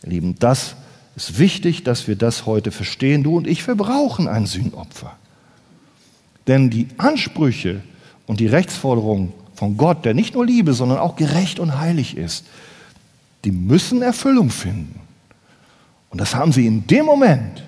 Ihr 0.02 0.10
Lieben, 0.10 0.38
das 0.38 0.74
ist 1.16 1.38
wichtig, 1.38 1.84
dass 1.84 2.08
wir 2.08 2.16
das 2.16 2.46
heute 2.46 2.70
verstehen. 2.70 3.22
Du 3.22 3.36
und 3.36 3.46
ich, 3.46 3.66
wir 3.66 3.74
brauchen 3.74 4.26
ein 4.26 4.46
Sühnopfer. 4.46 5.16
Denn 6.46 6.70
die 6.70 6.88
Ansprüche 6.96 7.82
und 8.26 8.40
die 8.40 8.46
Rechtsforderungen 8.46 9.32
von 9.54 9.76
Gott, 9.76 10.04
der 10.04 10.14
nicht 10.14 10.34
nur 10.34 10.46
Liebe, 10.46 10.72
sondern 10.72 10.98
auch 10.98 11.16
gerecht 11.16 11.58
und 11.58 11.78
heilig 11.78 12.16
ist, 12.16 12.46
die 13.44 13.52
müssen 13.52 14.00
Erfüllung 14.00 14.50
finden. 14.50 15.00
Und 16.10 16.20
das 16.20 16.34
haben 16.34 16.52
sie 16.52 16.66
in 16.66 16.86
dem 16.86 17.04
Moment, 17.04 17.64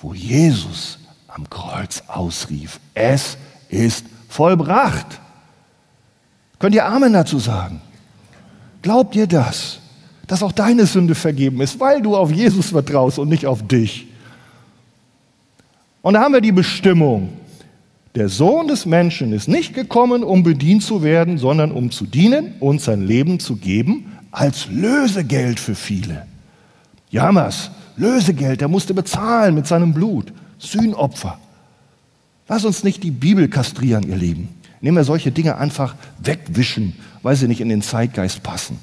wo 0.00 0.14
Jesus 0.14 0.98
am 1.26 1.50
Kreuz 1.50 2.02
ausrief, 2.06 2.80
es 2.94 3.36
ist 3.68 4.06
vollbracht. 4.28 5.20
Könnt 6.58 6.74
ihr 6.74 6.86
Amen 6.86 7.12
dazu 7.12 7.38
sagen? 7.38 7.82
Glaubt 8.82 9.16
ihr 9.16 9.26
das? 9.26 9.80
Dass 10.26 10.42
auch 10.42 10.52
deine 10.52 10.86
Sünde 10.86 11.14
vergeben 11.14 11.60
ist, 11.60 11.80
weil 11.80 12.02
du 12.02 12.16
auf 12.16 12.30
Jesus 12.30 12.70
vertraust 12.70 13.18
und 13.18 13.28
nicht 13.28 13.46
auf 13.46 13.66
dich. 13.66 14.06
Und 16.02 16.14
da 16.14 16.20
haben 16.20 16.34
wir 16.34 16.40
die 16.40 16.52
Bestimmung. 16.52 17.30
Der 18.14 18.28
Sohn 18.28 18.68
des 18.68 18.86
Menschen 18.86 19.32
ist 19.32 19.48
nicht 19.48 19.74
gekommen, 19.74 20.24
um 20.24 20.42
bedient 20.42 20.82
zu 20.82 21.02
werden, 21.02 21.38
sondern 21.38 21.70
um 21.72 21.90
zu 21.90 22.04
dienen 22.06 22.54
und 22.60 22.80
sein 22.80 23.06
Leben 23.06 23.40
zu 23.40 23.56
geben 23.56 24.12
als 24.30 24.68
Lösegeld 24.68 25.60
für 25.60 25.74
viele. 25.74 26.26
Jammers, 27.10 27.70
Lösegeld, 27.96 28.62
er 28.62 28.68
musste 28.68 28.94
bezahlen 28.94 29.54
mit 29.54 29.66
seinem 29.66 29.92
Blut. 29.92 30.32
Sühnopfer. 30.58 31.38
Lass 32.48 32.64
uns 32.64 32.82
nicht 32.82 33.02
die 33.02 33.10
Bibel 33.10 33.48
kastrieren, 33.48 34.08
ihr 34.08 34.16
Lieben. 34.16 34.48
Nehmen 34.80 34.96
wir 34.96 35.04
solche 35.04 35.32
Dinge 35.32 35.58
einfach 35.58 35.94
wegwischen, 36.22 36.94
weil 37.22 37.36
sie 37.36 37.48
nicht 37.48 37.60
in 37.60 37.68
den 37.68 37.82
Zeitgeist 37.82 38.42
passen. 38.42 38.78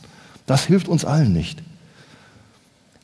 Das 0.46 0.66
hilft 0.66 0.88
uns 0.88 1.06
allen 1.06 1.34
nicht. 1.34 1.62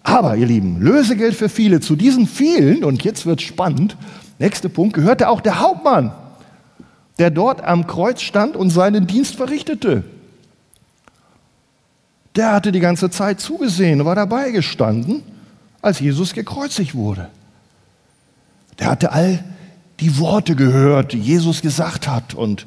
Aber, 0.04 0.36
ihr 0.36 0.48
Lieben, 0.48 0.82
Lösegeld 0.82 1.36
für 1.36 1.50
viele. 1.50 1.80
Zu 1.80 1.96
diesen 1.96 2.28
vielen, 2.28 2.84
und 2.84 3.04
jetzt 3.04 3.26
wird 3.26 3.42
spannend, 3.42 3.98
nächster 4.40 4.70
Punkt, 4.70 4.94
gehörte 4.94 5.30
auch 5.30 5.42
der 5.42 5.60
Hauptmann 5.60 6.12
der 7.22 7.30
dort 7.30 7.64
am 7.64 7.86
Kreuz 7.86 8.22
stand 8.22 8.56
und 8.56 8.72
seinen 8.72 9.06
Dienst 9.06 9.36
verrichtete. 9.36 10.04
Der 12.36 12.52
hatte 12.52 12.72
die 12.72 12.80
ganze 12.80 13.12
Zeit 13.12 13.40
zugesehen, 13.40 14.06
war 14.06 14.16
dabei 14.16 14.50
gestanden, 14.50 15.22
als 15.84 16.00
Jesus 16.00 16.34
gekreuzigt 16.34 16.96
wurde. 16.96 17.30
Der 18.80 18.90
hatte 18.90 19.12
all 19.12 19.44
die 20.02 20.18
Worte 20.20 20.56
gehört, 20.56 21.14
die 21.14 21.20
Jesus 21.20 21.62
gesagt 21.62 22.08
hat. 22.08 22.34
Und 22.34 22.66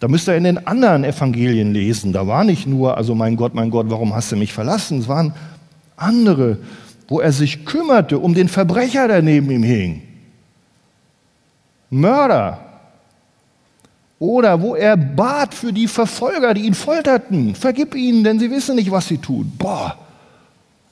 da 0.00 0.08
müsst 0.08 0.28
ihr 0.28 0.36
in 0.36 0.44
den 0.44 0.66
anderen 0.66 1.04
Evangelien 1.04 1.72
lesen. 1.72 2.12
Da 2.12 2.26
war 2.26 2.42
nicht 2.42 2.66
nur, 2.66 2.96
also 2.96 3.14
mein 3.14 3.36
Gott, 3.36 3.54
mein 3.54 3.70
Gott, 3.70 3.86
warum 3.90 4.14
hast 4.14 4.32
du 4.32 4.36
mich 4.36 4.52
verlassen? 4.52 4.98
Es 4.98 5.08
waren 5.08 5.34
andere, 5.96 6.58
wo 7.06 7.20
er 7.20 7.32
sich 7.32 7.66
kümmerte 7.66 8.18
um 8.18 8.34
den 8.34 8.48
Verbrecher, 8.48 9.06
der 9.06 9.20
neben 9.20 9.50
ihm 9.50 9.62
hing. 9.62 10.02
Mörder, 11.90 12.60
oder 14.18 14.60
wo 14.60 14.74
er 14.74 14.96
bat 14.96 15.54
für 15.54 15.72
die 15.72 15.88
Verfolger, 15.88 16.54
die 16.54 16.62
ihn 16.62 16.74
folterten, 16.74 17.54
vergib 17.54 17.94
ihnen, 17.94 18.22
denn 18.22 18.38
sie 18.38 18.50
wissen 18.50 18.76
nicht, 18.76 18.90
was 18.90 19.08
sie 19.08 19.18
tun. 19.18 19.52
Boah. 19.58 19.96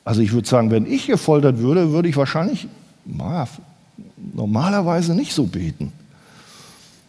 Also 0.05 0.22
ich 0.22 0.33
würde 0.33 0.48
sagen, 0.48 0.70
wenn 0.70 0.87
ich 0.87 1.07
gefoltert 1.07 1.59
würde, 1.59 1.92
würde 1.92 2.09
ich 2.09 2.16
wahrscheinlich 2.16 2.68
na, 3.05 3.46
normalerweise 4.35 5.14
nicht 5.14 5.33
so 5.33 5.44
beten. 5.44 5.92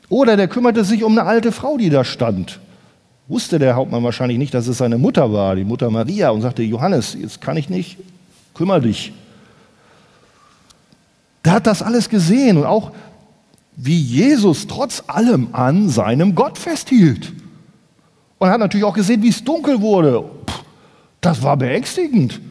Oder 0.10 0.38
der 0.38 0.48
kümmerte 0.48 0.84
sich 0.84 1.04
um 1.04 1.18
eine 1.18 1.28
alte 1.28 1.52
Frau, 1.52 1.78
die 1.78 1.90
da 1.90 2.04
stand. 2.04 2.60
Wusste 3.28 3.60
der 3.60 3.76
Hauptmann 3.76 4.04
wahrscheinlich 4.04 4.40
nicht, 4.40 4.54
dass 4.54 4.68
es 4.68 4.80
seine 4.80 4.98
Mutter 4.98 5.32
war, 5.32 5.56
die 5.56 5.64
Mutter 5.64 5.92
Maria, 5.92 6.32
und 6.32 6.42
sagte, 6.42 6.64
Johannes, 6.64 7.14
jetzt 7.14 7.42
kann 7.42 7.58
ich 7.58 7.70
nicht, 7.70 7.98
kümmere 8.56 8.82
dich. 8.82 9.14
Der 11.46 11.54
hat 11.54 11.68
das 11.68 11.84
alles 11.84 12.10
gesehen 12.10 12.58
und 12.58 12.66
auch 12.66 12.92
wie 13.76 14.00
Jesus 14.00 14.68
trotz 14.68 15.04
allem 15.08 15.50
an 15.54 15.90
seinem 15.90 16.36
Gott 16.36 16.58
festhielt. 16.58 17.32
Und 18.40 18.48
er 18.48 18.54
hat 18.54 18.60
natürlich 18.60 18.86
auch 18.86 18.94
gesehen, 18.96 19.22
wie 19.22 19.30
es 19.30 19.44
dunkel 19.44 19.80
wurde. 19.80 20.24
das 21.22 21.44
war 21.44 21.56
beängstigend. 21.56 22.42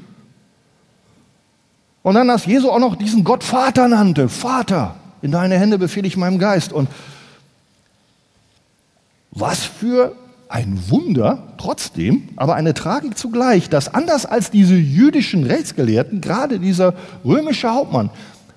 Und 2.02 2.14
dann, 2.14 2.28
dass 2.28 2.46
Jesus 2.46 2.70
auch 2.70 2.78
noch 2.78 2.96
diesen 2.96 3.24
Gott 3.24 3.44
Vater 3.44 3.88
nannte, 3.88 4.28
Vater, 4.28 4.96
in 5.20 5.32
deine 5.32 5.58
Hände 5.58 5.78
befehle 5.78 6.06
ich 6.06 6.16
meinem 6.16 6.38
Geist. 6.38 6.72
Und 6.72 6.88
was 9.30 9.64
für 9.64 10.14
ein 10.48 10.78
Wunder 10.88 11.42
trotzdem, 11.58 12.28
aber 12.36 12.54
eine 12.54 12.72
Tragik 12.74 13.18
zugleich, 13.18 13.68
dass 13.68 13.92
anders 13.92 14.24
als 14.24 14.50
diese 14.50 14.74
jüdischen 14.74 15.44
Rechtsgelehrten, 15.44 16.20
gerade 16.20 16.58
dieser 16.58 16.94
römische 17.24 17.70
Hauptmann, 17.70 18.10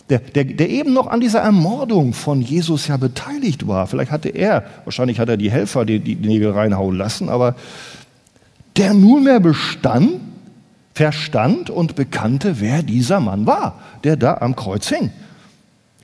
der, 0.09 0.19
der, 0.19 0.43
der 0.43 0.69
eben 0.69 0.93
noch 0.93 1.07
an 1.07 1.21
dieser 1.21 1.39
Ermordung 1.39 2.13
von 2.13 2.41
Jesus 2.41 2.87
ja 2.87 2.97
beteiligt 2.97 3.67
war. 3.67 3.87
Vielleicht 3.87 4.11
hatte 4.11 4.29
er, 4.29 4.63
wahrscheinlich 4.83 5.19
hat 5.19 5.29
er 5.29 5.37
die 5.37 5.51
Helfer 5.51 5.85
die, 5.85 5.99
die 5.99 6.15
Nägel 6.15 6.51
reinhauen 6.51 6.97
lassen, 6.97 7.29
aber 7.29 7.55
der 8.77 8.93
nunmehr 8.93 9.39
bestand, 9.39 10.19
verstand 10.93 11.69
und 11.69 11.95
bekannte, 11.95 12.59
wer 12.59 12.83
dieser 12.83 13.19
Mann 13.19 13.45
war, 13.45 13.79
der 14.03 14.17
da 14.17 14.35
am 14.35 14.55
Kreuz 14.55 14.89
hing. 14.89 15.11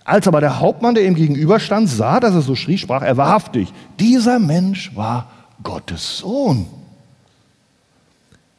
Als 0.04 0.28
aber 0.28 0.40
der 0.40 0.60
Hauptmann, 0.60 0.96
der 0.96 1.06
ihm 1.06 1.16
gegenüberstand, 1.16 1.90
sah, 1.90 2.20
dass 2.20 2.34
er 2.34 2.42
so 2.42 2.56
schrie, 2.56 2.78
sprach 2.78 3.02
er 3.02 3.18
wahrhaftig, 3.18 3.74
dieser 4.00 4.40
Mensch 4.40 4.96
war 4.96 5.30
Gottes 5.64 6.20
Sohn. 6.20 6.66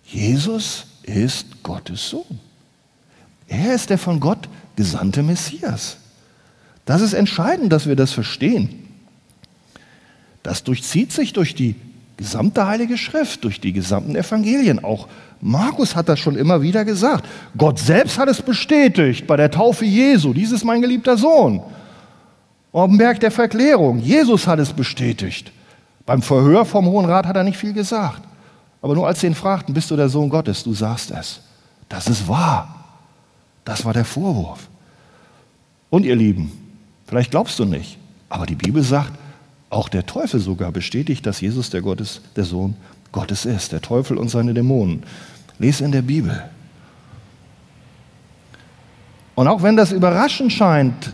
Jesus 0.04 0.86
ist 1.04 1.62
Gottes 1.62 2.10
Sohn. 2.10 2.38
Er 3.46 3.74
ist 3.74 3.88
der 3.88 3.98
von 3.98 4.20
Gott 4.20 4.48
gesandte 4.76 5.22
Messias. 5.22 5.96
Das 6.84 7.00
ist 7.00 7.14
entscheidend, 7.14 7.72
dass 7.72 7.86
wir 7.86 7.96
das 7.96 8.12
verstehen. 8.12 8.86
Das 10.42 10.64
durchzieht 10.64 11.12
sich 11.12 11.32
durch 11.32 11.54
die 11.54 11.76
gesamte 12.16 12.66
Heilige 12.66 12.98
Schrift, 12.98 13.44
durch 13.44 13.60
die 13.60 13.72
gesamten 13.72 14.16
Evangelien. 14.16 14.84
Auch 14.84 15.08
Markus 15.40 15.94
hat 15.94 16.08
das 16.08 16.18
schon 16.18 16.36
immer 16.36 16.62
wieder 16.62 16.84
gesagt. 16.84 17.24
Gott 17.56 17.78
selbst 17.78 18.18
hat 18.18 18.28
es 18.28 18.42
bestätigt 18.42 19.26
bei 19.26 19.36
der 19.36 19.50
Taufe 19.50 19.84
Jesu. 19.84 20.32
Dies 20.32 20.52
ist 20.52 20.64
mein 20.64 20.82
geliebter 20.82 21.16
Sohn. 21.16 21.62
Auf 22.72 22.88
dem 22.88 22.98
Berg 22.98 23.20
der 23.20 23.30
Verklärung. 23.30 23.98
Jesus 24.00 24.46
hat 24.46 24.58
es 24.58 24.72
bestätigt. 24.72 25.52
Beim 26.04 26.22
Verhör 26.22 26.64
vom 26.64 26.86
Hohen 26.86 27.06
Rat 27.06 27.26
hat 27.26 27.36
er 27.36 27.44
nicht 27.44 27.58
viel 27.58 27.72
gesagt. 27.72 28.22
Aber 28.82 28.94
nur 28.94 29.06
als 29.06 29.20
sie 29.20 29.26
ihn 29.26 29.34
fragten, 29.34 29.74
bist 29.74 29.90
du 29.90 29.96
der 29.96 30.08
Sohn 30.08 30.28
Gottes? 30.28 30.62
Du 30.64 30.72
sagst 30.72 31.10
es. 31.10 31.40
Das 31.88 32.06
ist 32.06 32.28
wahr. 32.28 32.84
Das 33.64 33.84
war 33.84 33.92
der 33.92 34.04
Vorwurf. 34.04 34.68
Und 35.90 36.04
ihr 36.04 36.16
Lieben, 36.16 36.52
vielleicht 37.06 37.30
glaubst 37.30 37.58
du 37.58 37.64
nicht, 37.64 37.98
aber 38.28 38.46
die 38.46 38.54
Bibel 38.54 38.82
sagt, 38.82 39.12
auch 39.70 39.88
der 39.88 40.06
Teufel 40.06 40.40
sogar 40.40 40.72
bestätigt, 40.72 41.26
dass 41.26 41.40
Jesus 41.40 41.70
der, 41.70 41.82
Gottes, 41.82 42.20
der 42.36 42.44
Sohn 42.44 42.74
Gottes 43.12 43.44
ist, 43.44 43.72
der 43.72 43.80
Teufel 43.80 44.18
und 44.18 44.28
seine 44.28 44.54
Dämonen. 44.54 45.02
Lese 45.58 45.84
in 45.84 45.92
der 45.92 46.02
Bibel. 46.02 46.42
Und 49.34 49.48
auch 49.48 49.62
wenn 49.62 49.76
das 49.76 49.92
überraschend 49.92 50.52
scheint, 50.52 51.12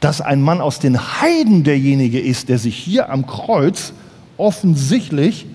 dass 0.00 0.20
ein 0.20 0.42
Mann 0.42 0.60
aus 0.60 0.78
den 0.78 0.98
Heiden 1.20 1.64
derjenige 1.64 2.20
ist, 2.20 2.48
der 2.48 2.58
sich 2.58 2.76
hier 2.76 3.10
am 3.10 3.26
Kreuz 3.26 3.92
offensichtlich 4.36 5.46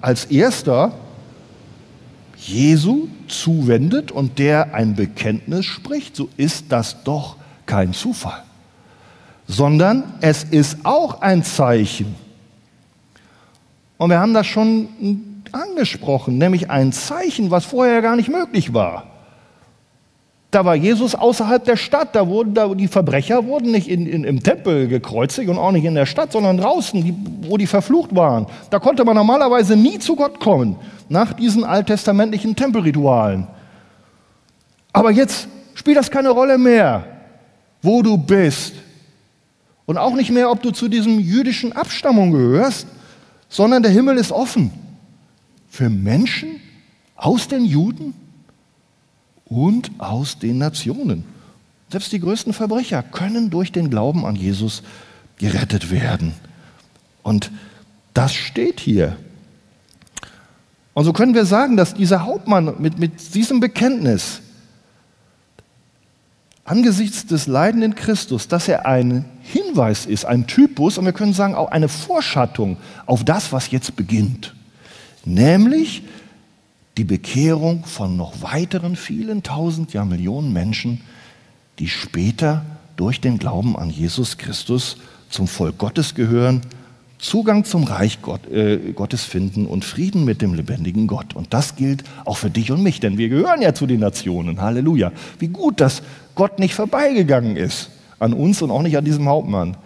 als 0.00 0.26
erster 0.26 0.92
Jesu 2.36 3.08
zuwendet 3.26 4.10
und 4.10 4.38
der 4.38 4.74
ein 4.74 4.94
Bekenntnis 4.94 5.66
spricht, 5.66 6.16
so 6.16 6.28
ist 6.36 6.66
das 6.70 7.02
doch 7.04 7.36
kein 7.66 7.92
Zufall, 7.92 8.42
sondern 9.46 10.14
es 10.20 10.44
ist 10.44 10.78
auch 10.84 11.20
ein 11.20 11.42
Zeichen. 11.42 12.14
Und 13.98 14.10
wir 14.10 14.20
haben 14.20 14.32
das 14.32 14.46
schon 14.46 14.88
angesprochen, 15.52 16.38
nämlich 16.38 16.70
ein 16.70 16.92
Zeichen, 16.92 17.50
was 17.50 17.64
vorher 17.64 18.00
gar 18.00 18.16
nicht 18.16 18.28
möglich 18.28 18.72
war. 18.72 19.04
Da 20.50 20.64
war 20.64 20.74
Jesus 20.74 21.14
außerhalb 21.14 21.62
der 21.62 21.76
Stadt, 21.76 22.14
da 22.14 22.26
wurden 22.26 22.54
da, 22.54 22.68
die 22.74 22.88
Verbrecher 22.88 23.44
wurden 23.44 23.70
nicht 23.70 23.86
in, 23.86 24.06
in, 24.06 24.24
im 24.24 24.42
Tempel 24.42 24.88
gekreuzigt 24.88 25.50
und 25.50 25.58
auch 25.58 25.72
nicht 25.72 25.84
in 25.84 25.94
der 25.94 26.06
Stadt, 26.06 26.32
sondern 26.32 26.56
draußen, 26.56 27.04
die, 27.04 27.14
wo 27.46 27.58
die 27.58 27.66
verflucht 27.66 28.16
waren. 28.16 28.46
Da 28.70 28.78
konnte 28.78 29.04
man 29.04 29.14
normalerweise 29.14 29.76
nie 29.76 29.98
zu 29.98 30.16
Gott 30.16 30.40
kommen, 30.40 30.76
nach 31.10 31.34
diesen 31.34 31.64
alttestamentlichen 31.64 32.56
Tempelritualen. 32.56 33.46
Aber 34.94 35.10
jetzt 35.10 35.48
spielt 35.74 35.98
das 35.98 36.10
keine 36.10 36.30
Rolle 36.30 36.56
mehr, 36.56 37.04
wo 37.82 38.00
du 38.00 38.16
bist. 38.16 38.72
Und 39.84 39.98
auch 39.98 40.14
nicht 40.14 40.30
mehr, 40.30 40.50
ob 40.50 40.62
du 40.62 40.70
zu 40.70 40.88
diesem 40.88 41.18
jüdischen 41.18 41.72
Abstammung 41.72 42.30
gehörst, 42.32 42.86
sondern 43.48 43.82
der 43.82 43.92
Himmel 43.92 44.16
ist 44.18 44.32
offen. 44.32 44.70
für 45.70 45.90
Menschen 45.90 46.60
aus 47.14 47.46
den 47.46 47.64
Juden 47.64 48.14
und 49.44 49.90
aus 49.98 50.38
den 50.38 50.58
Nationen. 50.58 51.24
Selbst 51.90 52.10
die 52.12 52.20
größten 52.20 52.52
Verbrecher 52.52 53.02
können 53.02 53.50
durch 53.50 53.70
den 53.70 53.90
Glauben 53.90 54.24
an 54.24 54.34
Jesus 54.34 54.82
gerettet 55.36 55.90
werden. 55.90 56.32
Und 57.22 57.50
das 58.14 58.34
steht 58.34 58.80
hier. 58.80 59.16
Und 60.94 61.04
so 61.04 61.12
können 61.12 61.34
wir 61.34 61.44
sagen, 61.44 61.76
dass 61.76 61.94
dieser 61.94 62.24
Hauptmann 62.24 62.74
mit, 62.78 62.98
mit 62.98 63.34
diesem 63.34 63.60
Bekenntnis 63.60 64.40
angesichts 66.68 67.26
des 67.26 67.46
leidenden 67.46 67.94
Christus, 67.94 68.46
dass 68.46 68.68
er 68.68 68.84
ein 68.86 69.24
Hinweis 69.42 70.04
ist, 70.04 70.26
ein 70.26 70.46
Typus 70.46 70.98
und 70.98 71.06
wir 71.06 71.12
können 71.12 71.32
sagen 71.32 71.54
auch 71.54 71.70
eine 71.70 71.88
Vorschattung 71.88 72.76
auf 73.06 73.24
das, 73.24 73.52
was 73.52 73.70
jetzt 73.70 73.96
beginnt. 73.96 74.54
Nämlich 75.24 76.02
die 76.98 77.04
Bekehrung 77.04 77.84
von 77.84 78.16
noch 78.16 78.42
weiteren 78.42 78.96
vielen 78.96 79.42
tausend, 79.42 79.92
ja 79.94 80.04
Millionen 80.04 80.52
Menschen, 80.52 81.00
die 81.78 81.88
später 81.88 82.64
durch 82.96 83.20
den 83.20 83.38
Glauben 83.38 83.76
an 83.76 83.88
Jesus 83.88 84.36
Christus 84.36 84.98
zum 85.30 85.48
Volk 85.48 85.78
Gottes 85.78 86.14
gehören, 86.14 86.62
Zugang 87.18 87.64
zum 87.64 87.84
Reich 87.84 88.22
Gott, 88.22 88.46
äh, 88.46 88.92
Gottes 88.92 89.24
finden 89.24 89.66
und 89.66 89.84
Frieden 89.84 90.24
mit 90.24 90.40
dem 90.40 90.54
lebendigen 90.54 91.08
Gott. 91.08 91.34
Und 91.34 91.52
das 91.52 91.74
gilt 91.74 92.04
auch 92.24 92.36
für 92.36 92.50
dich 92.50 92.70
und 92.70 92.82
mich, 92.82 93.00
denn 93.00 93.18
wir 93.18 93.28
gehören 93.28 93.60
ja 93.60 93.74
zu 93.74 93.86
den 93.86 94.00
Nationen. 94.00 94.60
Halleluja. 94.60 95.12
Wie 95.38 95.48
gut, 95.48 95.80
dass 95.80 96.02
Gott 96.36 96.60
nicht 96.60 96.74
vorbeigegangen 96.74 97.56
ist 97.56 97.90
an 98.20 98.32
uns 98.32 98.62
und 98.62 98.70
auch 98.70 98.82
nicht 98.82 98.96
an 98.96 99.04
diesem 99.04 99.28
Hauptmann. 99.28 99.76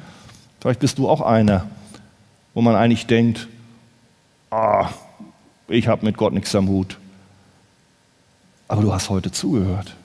Vielleicht 0.60 0.80
bist 0.80 0.98
du 0.98 1.08
auch 1.08 1.22
einer, 1.22 1.66
wo 2.54 2.60
man 2.60 2.74
eigentlich 2.74 3.06
denkt, 3.06 3.48
ah, 4.50 4.90
ich 5.68 5.88
habe 5.88 6.04
mit 6.04 6.18
Gott 6.18 6.34
nichts 6.34 6.54
am 6.54 6.68
Hut. 6.68 6.98
Aber 8.68 8.82
du 8.82 8.92
hast 8.92 9.08
heute 9.10 9.32
zugehört. 9.32 9.96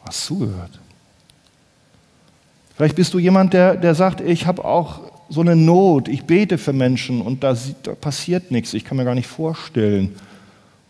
Du 0.00 0.08
hast 0.08 0.24
zugehört. 0.24 0.81
Vielleicht 2.76 2.96
bist 2.96 3.12
du 3.14 3.18
jemand, 3.18 3.52
der, 3.52 3.76
der 3.76 3.94
sagt, 3.94 4.20
ich 4.20 4.46
habe 4.46 4.64
auch 4.64 5.00
so 5.28 5.40
eine 5.40 5.56
Not, 5.56 6.08
ich 6.08 6.24
bete 6.24 6.58
für 6.58 6.72
Menschen 6.72 7.22
und 7.22 7.42
da, 7.42 7.56
da 7.82 7.94
passiert 7.94 8.50
nichts. 8.50 8.74
Ich 8.74 8.84
kann 8.84 8.96
mir 8.96 9.04
gar 9.04 9.14
nicht 9.14 9.26
vorstellen, 9.26 10.14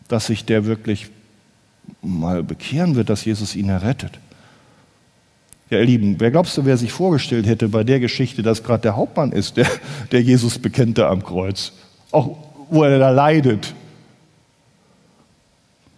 dass 0.09 0.27
sich 0.27 0.45
der 0.45 0.64
wirklich 0.64 1.09
mal 2.01 2.42
bekehren 2.42 2.95
wird, 2.95 3.09
dass 3.09 3.25
Jesus 3.25 3.55
ihn 3.55 3.68
errettet. 3.68 4.18
Ja, 5.71 5.79
ihr 5.79 5.87
Lieben, 5.87 6.16
wer 6.18 6.31
glaubst 6.31 6.57
du, 6.57 6.64
wer 6.64 6.77
sich 6.77 6.92
vorgestellt 6.92 7.47
hätte 7.47 7.68
bei 7.68 7.83
der 7.83 7.99
Geschichte, 7.99 8.42
dass 8.42 8.62
gerade 8.62 8.83
der 8.83 8.97
Hauptmann 8.97 9.33
ist, 9.33 9.57
der, 9.57 9.66
der 10.12 10.21
Jesus 10.23 10.59
bekennte 10.59 11.07
am 11.07 11.25
Kreuz? 11.25 11.73
Auch 12.11 12.37
wo 12.68 12.83
er 12.83 12.99
da 12.99 13.11
leidet. 13.11 13.75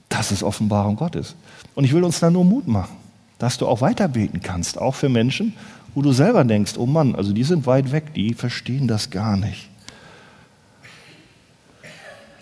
Das 0.08 0.30
ist 0.30 0.42
Offenbarung 0.42 0.96
Gottes. 0.96 1.34
Und 1.74 1.84
ich 1.84 1.92
will 1.92 2.04
uns 2.04 2.20
da 2.20 2.30
nur 2.30 2.44
Mut 2.44 2.68
machen, 2.68 2.96
dass 3.44 3.58
du 3.58 3.66
auch 3.66 3.82
weiter 3.82 4.08
beten 4.08 4.40
kannst, 4.40 4.80
auch 4.80 4.94
für 4.94 5.10
Menschen, 5.10 5.52
wo 5.94 6.00
du 6.00 6.12
selber 6.12 6.44
denkst, 6.44 6.78
oh 6.78 6.86
Mann, 6.86 7.14
also 7.14 7.34
die 7.34 7.44
sind 7.44 7.66
weit 7.66 7.92
weg, 7.92 8.14
die 8.14 8.32
verstehen 8.32 8.88
das 8.88 9.10
gar 9.10 9.36
nicht. 9.36 9.68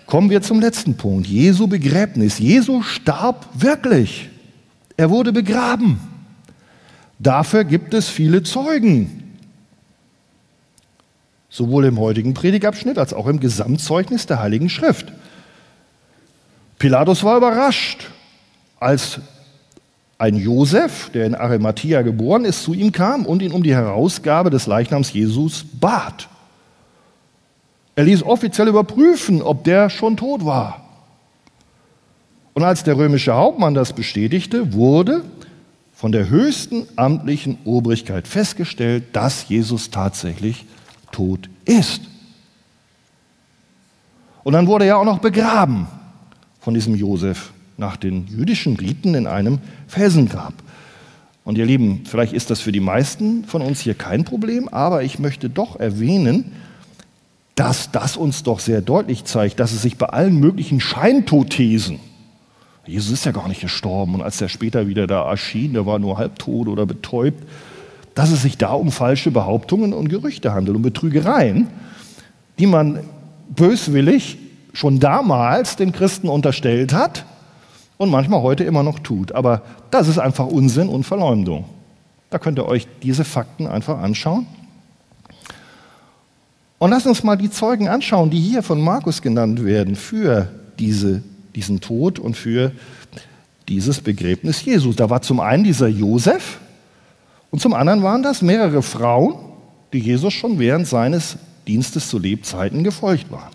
Kommen 0.07 0.31
wir 0.31 0.43
zum 0.43 0.61
letzten 0.61 0.97
Punkt. 0.97 1.27
Jesu 1.27 1.67
Begräbnis. 1.67 2.39
Jesu 2.39 2.83
starb 2.83 3.49
wirklich. 3.53 4.31
Er 4.97 5.11
wurde 5.11 5.33
begraben. 5.33 5.99
Dafür 7.19 7.65
gibt 7.65 7.95
es 7.95 8.09
viele 8.09 8.45
Zeugen. 8.45 9.35
Sowohl 11.51 11.87
im 11.87 11.99
heutigen 11.99 12.33
Predigabschnitt 12.33 12.97
als 12.97 13.13
auch 13.13 13.27
im 13.27 13.41
Gesamtzeugnis 13.41 14.27
der 14.27 14.39
Heiligen 14.39 14.69
Schrift. 14.69 15.13
Pilatus 16.79 17.25
war 17.25 17.39
überrascht, 17.39 18.07
als 18.79 19.19
ein 20.23 20.37
Josef, 20.37 21.11
der 21.11 21.27
in 21.27 21.35
Arimathea 21.35 22.03
geboren 22.03 22.45
ist, 22.45 22.63
zu 22.63 22.75
ihm 22.75 22.93
kam 22.93 23.27
und 23.27 23.43
ihn 23.43 23.51
um 23.51 23.65
die 23.65 23.75
Herausgabe 23.75 24.51
des 24.51 24.69
Leichnams 24.69 25.13
Jesus 25.13 25.65
bat. 25.81 26.29
Er 27.97 28.05
ließ 28.05 28.23
offiziell 28.23 28.69
überprüfen, 28.69 29.43
ob 29.43 29.65
der 29.65 29.91
schon 29.91 30.17
tot 30.17 30.45
war. 30.45 30.81
Und 32.55 32.63
als 32.63 32.85
der 32.85 32.97
römische 32.97 33.35
Hauptmann 33.35 33.75
das 33.75 33.95
bestätigte, 33.95 34.75
wurde 34.75 35.25
von 35.93 36.13
der 36.13 36.29
höchsten 36.29 36.87
amtlichen 36.95 37.59
Obrigkeit 37.65 38.29
festgestellt, 38.29 39.03
dass 39.15 39.49
Jesus 39.49 39.91
tatsächlich 39.91 40.67
tot 41.11 41.51
ist. 41.65 42.03
Und 44.45 44.53
dann 44.53 44.69
wurde 44.69 44.85
er 44.85 44.99
auch 44.99 45.05
noch 45.05 45.19
begraben 45.19 45.89
von 46.61 46.75
diesem 46.75 46.95
Josef 46.95 47.53
nach 47.83 47.97
den 47.97 48.29
jüdischen 48.29 48.77
Riten 48.77 49.15
in 49.15 49.27
einem 49.27 49.59
Felsengrab. 49.89 50.55
Und 51.45 51.59
ihr 51.59 51.67
Lieben, 51.67 52.03
vielleicht 52.05 52.33
ist 52.33 52.51
das 52.51 52.61
für 52.61 52.71
die 52.71 52.81
meisten 52.81 53.45
von 53.45 53.61
uns 53.61 53.81
hier 53.81 53.95
kein 53.95 54.25
Problem, 54.25 54.69
aber 54.69 55.03
ich 55.03 55.19
möchte 55.19 55.51
doch 55.51 55.79
erwähnen, 55.79 56.53
dass 57.57 57.91
das 57.91 58.17
uns 58.17 58.45
doch 58.45 58.61
sehr 58.61 58.81
deutlich 58.81 59.25
zeigt, 59.25 59.59
dass 59.59 59.73
es 59.73 59.83
sich 59.83 59.99
bei 59.99 60.07
allen 60.07 60.39
möglichen 60.39 60.81
Scheintothesen, 60.81 61.99
Jesus 62.85 63.13
ist 63.13 63.27
ja 63.27 63.33
gar 63.33 63.47
nicht 63.47 63.61
gestorben 63.61 64.15
und 64.15 64.23
als 64.23 64.41
er 64.41 64.49
später 64.49 64.89
wieder 64.89 65.07
da 65.07 65.29
erschien, 65.29 65.73
der 65.73 65.87
war 65.87 65.99
nur 66.01 66.19
halbtot 66.19 66.67
oder 66.67 66.85
betäubt, 66.85 67.45
dass 68.15 68.31
es 68.31 68.43
sich 68.43 68.59
da 68.59 68.73
um 68.73 68.91
falsche 68.91 69.31
Behauptungen 69.31 69.93
und 69.93 70.09
Gerüchte 70.09 70.53
handelt, 70.53 70.77
um 70.77 70.83
Betrügereien, 70.83 71.69
die 72.59 72.67
man 72.67 73.01
böswillig 73.51 74.39
schon 74.73 74.99
damals 74.99 75.77
den 75.77 75.93
Christen 75.93 76.29
unterstellt 76.29 76.93
hat 76.93 77.25
und 78.03 78.11
manchmal 78.11 78.43
heute 78.43 78.65
immer 78.65 78.83
noch 78.83 78.99
tut. 78.99 79.31
Aber 79.31 79.63
das 79.93 80.09
ist 80.09 80.19
einfach 80.19 80.47
Unsinn 80.47 80.89
und 80.89 81.05
Verleumdung. 81.05 81.67
Da 82.31 82.41
könnt 82.41 82.59
ihr 82.59 82.67
euch 82.67 82.89
diese 83.01 83.23
Fakten 83.23 83.69
einfach 83.69 84.01
anschauen. 84.01 84.49
Und 86.81 86.91
lasst 86.91 87.07
uns 87.07 87.23
mal 87.23 87.37
die 87.37 87.49
Zeugen 87.49 87.87
anschauen, 87.87 88.29
die 88.29 88.41
hier 88.41 88.65
von 88.65 88.81
Markus 88.81 89.23
genannt 89.23 89.65
werden 89.65 89.95
für 89.95 90.49
diese, 90.81 91.23
diesen 91.55 91.81
Tod 91.81 92.19
und 92.19 92.37
für 92.37 92.73
dieses 93.69 94.01
Begräbnis 94.01 94.65
Jesus. 94.65 94.97
Da 94.97 95.09
war 95.09 95.23
zum 95.23 95.39
einen 95.39 95.63
dieser 95.63 95.87
Josef 95.87 96.59
und 97.53 97.61
zum 97.61 97.73
anderen 97.73 98.03
waren 98.03 98.25
das 98.25 98.43
mehrere 98.43 98.83
Frauen, 98.83 99.37
die 99.93 100.01
Jesus 100.01 100.33
schon 100.33 100.59
während 100.59 100.89
seines 100.89 101.37
Dienstes 101.69 102.09
zu 102.09 102.19
Lebzeiten 102.19 102.83
gefolgt 102.83 103.31
waren. 103.31 103.53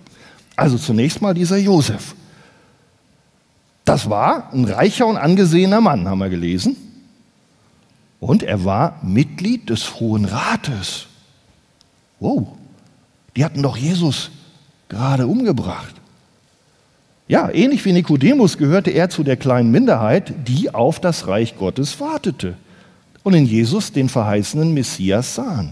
Also 0.55 0.77
zunächst 0.77 1.21
mal 1.21 1.33
dieser 1.33 1.57
Josef. 1.57 2.15
Das 3.87 4.09
war 4.09 4.51
ein 4.51 4.65
reicher 4.65 5.07
und 5.07 5.15
angesehener 5.15 5.79
Mann, 5.79 6.09
haben 6.09 6.19
wir 6.19 6.27
gelesen. 6.27 6.75
Und 8.19 8.43
er 8.43 8.65
war 8.65 8.99
Mitglied 9.01 9.69
des 9.69 10.01
Hohen 10.01 10.25
Rates. 10.25 11.05
Wow, 12.19 12.49
die 13.37 13.45
hatten 13.45 13.63
doch 13.63 13.77
Jesus 13.77 14.29
gerade 14.89 15.25
umgebracht. 15.25 15.95
Ja, 17.29 17.49
ähnlich 17.49 17.85
wie 17.85 17.93
Nikodemus 17.93 18.57
gehörte 18.57 18.91
er 18.91 19.09
zu 19.09 19.23
der 19.23 19.37
kleinen 19.37 19.71
Minderheit, 19.71 20.33
die 20.49 20.75
auf 20.75 20.99
das 20.99 21.27
Reich 21.27 21.57
Gottes 21.57 21.97
wartete 22.01 22.55
und 23.23 23.35
in 23.35 23.45
Jesus 23.45 23.93
den 23.93 24.09
verheißenen 24.09 24.73
Messias 24.73 25.35
sahen. 25.35 25.71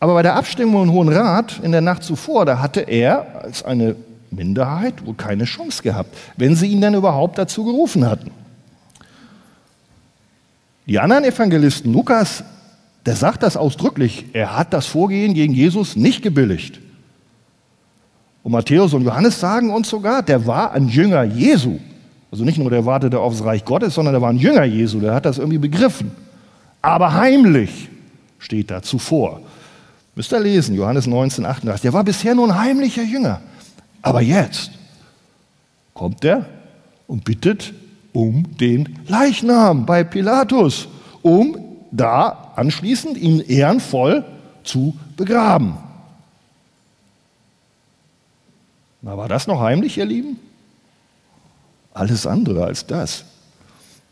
Aber 0.00 0.12
bei 0.12 0.22
der 0.22 0.36
Abstimmung 0.36 0.82
im 0.82 0.92
Hohen 0.92 1.08
Rat 1.08 1.60
in 1.62 1.72
der 1.72 1.80
Nacht 1.80 2.02
zuvor, 2.02 2.44
da 2.44 2.58
hatte 2.58 2.80
er 2.82 3.40
als 3.42 3.62
eine 3.62 3.96
Minderheit 4.30 5.04
wohl 5.04 5.14
keine 5.14 5.44
Chance 5.44 5.82
gehabt, 5.82 6.16
wenn 6.36 6.54
sie 6.56 6.68
ihn 6.68 6.80
denn 6.80 6.94
überhaupt 6.94 7.38
dazu 7.38 7.64
gerufen 7.64 8.08
hatten. 8.08 8.30
Die 10.86 10.98
anderen 10.98 11.24
Evangelisten, 11.24 11.92
Lukas, 11.92 12.44
der 13.06 13.16
sagt 13.16 13.42
das 13.42 13.56
ausdrücklich, 13.56 14.26
er 14.32 14.56
hat 14.56 14.72
das 14.72 14.86
Vorgehen 14.86 15.34
gegen 15.34 15.54
Jesus 15.54 15.96
nicht 15.96 16.22
gebilligt. 16.22 16.80
Und 18.42 18.52
Matthäus 18.52 18.94
und 18.94 19.04
Johannes 19.04 19.38
sagen 19.40 19.70
uns 19.70 19.88
sogar, 19.88 20.22
der 20.22 20.46
war 20.46 20.72
ein 20.72 20.88
Jünger 20.88 21.22
Jesu. 21.22 21.78
Also 22.30 22.44
nicht 22.44 22.58
nur 22.58 22.70
der 22.70 22.86
wartete 22.86 23.18
aufs 23.18 23.44
Reich 23.44 23.64
Gottes, 23.64 23.94
sondern 23.94 24.14
der 24.14 24.22
war 24.22 24.30
ein 24.30 24.38
Jünger 24.38 24.64
Jesu, 24.64 25.00
der 25.00 25.14
hat 25.14 25.26
das 25.26 25.38
irgendwie 25.38 25.58
begriffen. 25.58 26.12
Aber 26.80 27.12
heimlich 27.14 27.88
steht 28.38 28.70
da 28.70 28.82
zuvor. 28.82 29.42
Müsst 30.14 30.32
ihr 30.32 30.40
lesen, 30.40 30.74
Johannes 30.74 31.06
19, 31.06 31.44
38. 31.44 31.82
Der 31.82 31.92
war 31.92 32.04
bisher 32.04 32.34
nur 32.34 32.48
ein 32.48 32.58
heimlicher 32.58 33.02
Jünger. 33.02 33.40
Aber 34.02 34.20
jetzt 34.20 34.70
kommt 35.94 36.24
er 36.24 36.46
und 37.06 37.24
bittet 37.24 37.74
um 38.12 38.56
den 38.56 38.98
Leichnam 39.06 39.86
bei 39.86 40.04
Pilatus, 40.04 40.88
um 41.22 41.58
da 41.90 42.52
anschließend 42.56 43.16
ihn 43.16 43.40
ehrenvoll 43.40 44.24
zu 44.64 44.96
begraben. 45.16 45.76
Na, 49.02 49.16
war 49.16 49.28
das 49.28 49.46
noch 49.46 49.60
heimlich, 49.60 49.96
ihr 49.98 50.04
Lieben? 50.04 50.38
Alles 51.94 52.26
andere 52.26 52.64
als 52.64 52.86
das. 52.86 53.24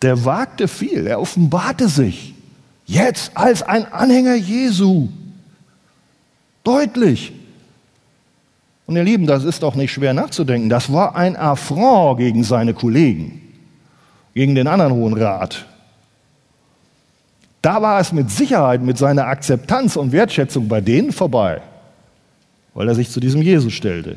Der 0.03 0.25
wagte 0.25 0.69
viel, 0.69 1.07
er 1.07 1.21
offenbarte 1.21 1.89
sich 1.89 2.35
jetzt 2.87 3.33
als 3.35 3.63
ein 3.63 3.93
Anhänger 3.93 4.35
Jesu. 4.35 5.09
Deutlich. 6.65 7.33
Und 8.89 8.97
ihr 8.97 9.05
Lieben, 9.05 9.27
das 9.27 9.45
ist 9.45 9.63
doch 9.63 9.75
nicht 9.75 9.93
schwer 9.93 10.15
nachzudenken. 10.15 10.71
Das 10.71 10.91
war 10.91 11.15
ein 11.15 11.37
Affront 11.37 12.19
gegen 12.19 12.43
seine 12.43 12.73
Kollegen, 12.73 13.43
gegen 14.35 14.55
den 14.55 14.67
anderen 14.67 14.95
Hohen 14.95 15.13
Rat. 15.13 15.67
Da 17.61 17.83
war 17.83 18.01
es 18.01 18.13
mit 18.13 18.31
Sicherheit 18.31 18.81
mit 18.81 18.97
seiner 18.97 19.27
Akzeptanz 19.27 19.97
und 19.97 20.13
Wertschätzung 20.13 20.69
bei 20.69 20.81
denen 20.81 21.13
vorbei, 21.13 21.61
weil 22.73 22.89
er 22.89 22.95
sich 22.95 23.11
zu 23.11 23.21
diesem 23.21 23.43
Jesus 23.43 23.75
stellte. 23.75 24.17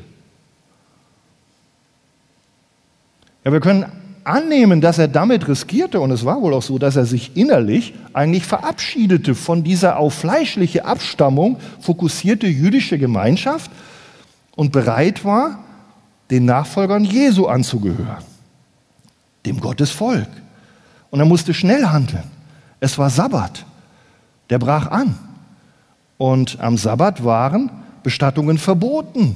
Ja, 3.44 3.52
wir 3.52 3.60
können 3.60 3.88
annehmen, 4.24 4.80
dass 4.80 5.00
er 5.00 5.10
damit 5.10 5.50
riskierte, 5.50 6.00
und 6.00 6.12
es 6.12 6.24
war 6.24 6.42
wohl 6.42 6.54
auch 6.54 6.62
so, 6.62 6.78
dass 6.78 6.96
er 6.96 7.06
sich 7.06 7.36
innerlich 7.36 7.94
eigentlich 8.14 8.46
verabschiedete 8.46 9.36
von 9.36 9.66
dieser 9.66 9.98
auf 9.98 10.14
fleischliche 10.14 10.86
Abstammung 10.86 11.58
fokussierte 11.82 12.48
jüdische 12.48 12.98
Gemeinschaft 12.98 13.70
und 14.56 14.72
bereit 14.72 15.24
war, 15.26 15.60
den 16.30 16.46
Nachfolgern 16.46 17.04
Jesu 17.04 17.48
anzugehören, 17.48 18.24
dem 19.46 19.60
Gottesvolk. 19.60 20.30
Und 21.10 21.20
er 21.20 21.26
musste 21.26 21.54
schnell 21.54 21.88
handeln. 21.88 22.24
Es 22.80 22.98
war 22.98 23.10
Sabbat. 23.10 23.66
Der 24.50 24.60
brach 24.60 24.88
an. 24.88 25.18
Und 26.18 26.60
am 26.60 26.78
Sabbat 26.78 27.24
waren 27.24 27.70
Bestattungen 28.04 28.58
verboten. 28.58 29.36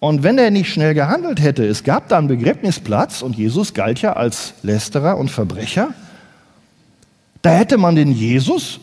Und 0.00 0.22
wenn 0.22 0.36
er 0.36 0.50
nicht 0.50 0.70
schnell 0.70 0.92
gehandelt 0.94 1.40
hätte, 1.40 1.66
es 1.66 1.82
gab 1.82 2.08
da 2.08 2.18
einen 2.18 2.28
Begräbnisplatz 2.28 3.22
und 3.22 3.36
Jesus 3.36 3.72
galt 3.72 4.02
ja 4.02 4.14
als 4.14 4.54
Lästerer 4.62 5.16
und 5.16 5.30
Verbrecher, 5.30 5.94
da 7.40 7.50
hätte 7.50 7.78
man 7.78 7.94
den 7.94 8.10
Jesus 8.12 8.80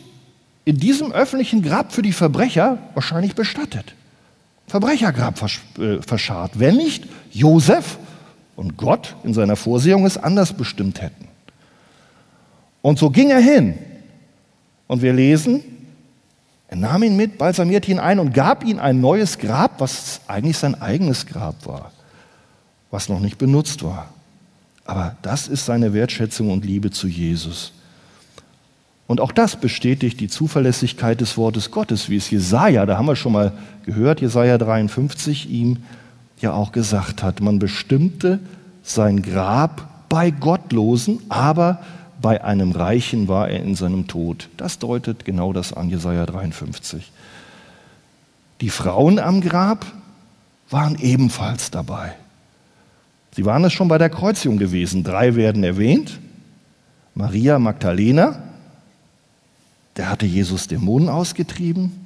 in 0.64 0.78
diesem 0.78 1.12
öffentlichen 1.12 1.62
Grab 1.62 1.92
für 1.92 2.02
die 2.02 2.12
Verbrecher 2.12 2.78
wahrscheinlich 2.94 3.34
bestattet. 3.34 3.94
Verbrechergrab 4.72 5.38
äh, 5.78 6.00
verscharrt, 6.00 6.58
wenn 6.58 6.76
nicht 6.78 7.04
Josef 7.30 7.98
und 8.56 8.78
Gott 8.78 9.16
in 9.22 9.34
seiner 9.34 9.54
Vorsehung 9.54 10.06
es 10.06 10.16
anders 10.16 10.54
bestimmt 10.54 11.02
hätten. 11.02 11.28
Und 12.80 12.98
so 12.98 13.10
ging 13.10 13.28
er 13.28 13.40
hin. 13.40 13.74
Und 14.86 15.02
wir 15.02 15.12
lesen, 15.12 15.62
er 16.68 16.78
nahm 16.78 17.02
ihn 17.02 17.16
mit, 17.16 17.36
balsamierte 17.36 17.90
ihn 17.90 17.98
ein 17.98 18.18
und 18.18 18.32
gab 18.32 18.64
ihm 18.64 18.78
ein 18.78 19.02
neues 19.02 19.36
Grab, 19.36 19.78
was 19.78 20.22
eigentlich 20.26 20.56
sein 20.56 20.80
eigenes 20.80 21.26
Grab 21.26 21.66
war, 21.66 21.92
was 22.90 23.10
noch 23.10 23.20
nicht 23.20 23.36
benutzt 23.36 23.82
war. 23.82 24.08
Aber 24.86 25.16
das 25.20 25.48
ist 25.48 25.66
seine 25.66 25.92
Wertschätzung 25.92 26.50
und 26.50 26.64
Liebe 26.64 26.90
zu 26.90 27.08
Jesus. 27.08 27.74
Und 29.12 29.20
auch 29.20 29.32
das 29.32 29.56
bestätigt 29.56 30.20
die 30.20 30.28
Zuverlässigkeit 30.28 31.20
des 31.20 31.36
Wortes 31.36 31.70
Gottes, 31.70 32.08
wie 32.08 32.16
es 32.16 32.30
Jesaja, 32.30 32.86
da 32.86 32.96
haben 32.96 33.04
wir 33.04 33.14
schon 33.14 33.32
mal 33.32 33.52
gehört, 33.84 34.22
Jesaja 34.22 34.56
53, 34.56 35.50
ihm 35.50 35.82
ja 36.40 36.54
auch 36.54 36.72
gesagt 36.72 37.22
hat. 37.22 37.42
Man 37.42 37.58
bestimmte 37.58 38.40
sein 38.82 39.20
Grab 39.20 40.06
bei 40.08 40.30
Gottlosen, 40.30 41.18
aber 41.28 41.82
bei 42.22 42.42
einem 42.42 42.72
Reichen 42.72 43.28
war 43.28 43.50
er 43.50 43.62
in 43.62 43.74
seinem 43.74 44.06
Tod. 44.06 44.48
Das 44.56 44.78
deutet 44.78 45.26
genau 45.26 45.52
das 45.52 45.74
an, 45.74 45.90
Jesaja 45.90 46.24
53. 46.24 47.12
Die 48.62 48.70
Frauen 48.70 49.18
am 49.18 49.42
Grab 49.42 49.84
waren 50.70 50.96
ebenfalls 50.98 51.70
dabei. 51.70 52.14
Sie 53.36 53.44
waren 53.44 53.62
es 53.64 53.74
schon 53.74 53.88
bei 53.88 53.98
der 53.98 54.08
Kreuzigung 54.08 54.56
gewesen. 54.56 55.04
Drei 55.04 55.34
werden 55.34 55.64
erwähnt. 55.64 56.18
Maria 57.14 57.58
Magdalena, 57.58 58.42
der 59.96 60.08
hatte 60.08 60.26
Jesus 60.26 60.68
Dämonen 60.68 61.08
ausgetrieben. 61.08 62.04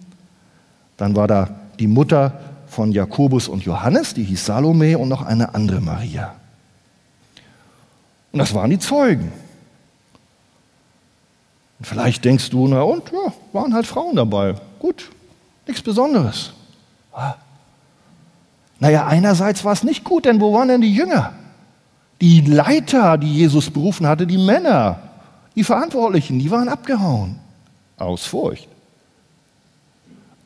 Dann 0.96 1.14
war 1.14 1.28
da 1.28 1.50
die 1.78 1.86
Mutter 1.86 2.40
von 2.66 2.92
Jakobus 2.92 3.48
und 3.48 3.64
Johannes, 3.64 4.14
die 4.14 4.24
hieß 4.24 4.46
Salome 4.46 4.98
und 4.98 5.08
noch 5.08 5.22
eine 5.22 5.54
andere 5.54 5.80
Maria. 5.80 6.34
Und 8.32 8.38
das 8.38 8.54
waren 8.54 8.70
die 8.70 8.78
Zeugen. 8.78 9.32
Und 11.78 11.86
vielleicht 11.86 12.24
denkst 12.24 12.50
du, 12.50 12.66
na 12.68 12.82
und, 12.82 13.10
ja, 13.12 13.32
waren 13.52 13.74
halt 13.74 13.86
Frauen 13.86 14.16
dabei. 14.16 14.54
Gut, 14.78 15.10
nichts 15.66 15.82
Besonderes. 15.82 16.52
Ah. 17.12 17.34
Naja, 18.78 19.06
einerseits 19.06 19.64
war 19.64 19.72
es 19.72 19.82
nicht 19.82 20.04
gut, 20.04 20.24
denn 20.24 20.40
wo 20.40 20.52
waren 20.52 20.68
denn 20.68 20.80
die 20.80 20.94
Jünger? 20.94 21.32
Die 22.20 22.40
Leiter, 22.42 23.18
die 23.18 23.32
Jesus 23.32 23.70
berufen 23.70 24.06
hatte, 24.06 24.26
die 24.26 24.38
Männer, 24.38 25.00
die 25.54 25.64
Verantwortlichen, 25.64 26.38
die 26.38 26.50
waren 26.50 26.68
abgehauen. 26.68 27.38
Aus 27.96 28.26
Furcht. 28.26 28.68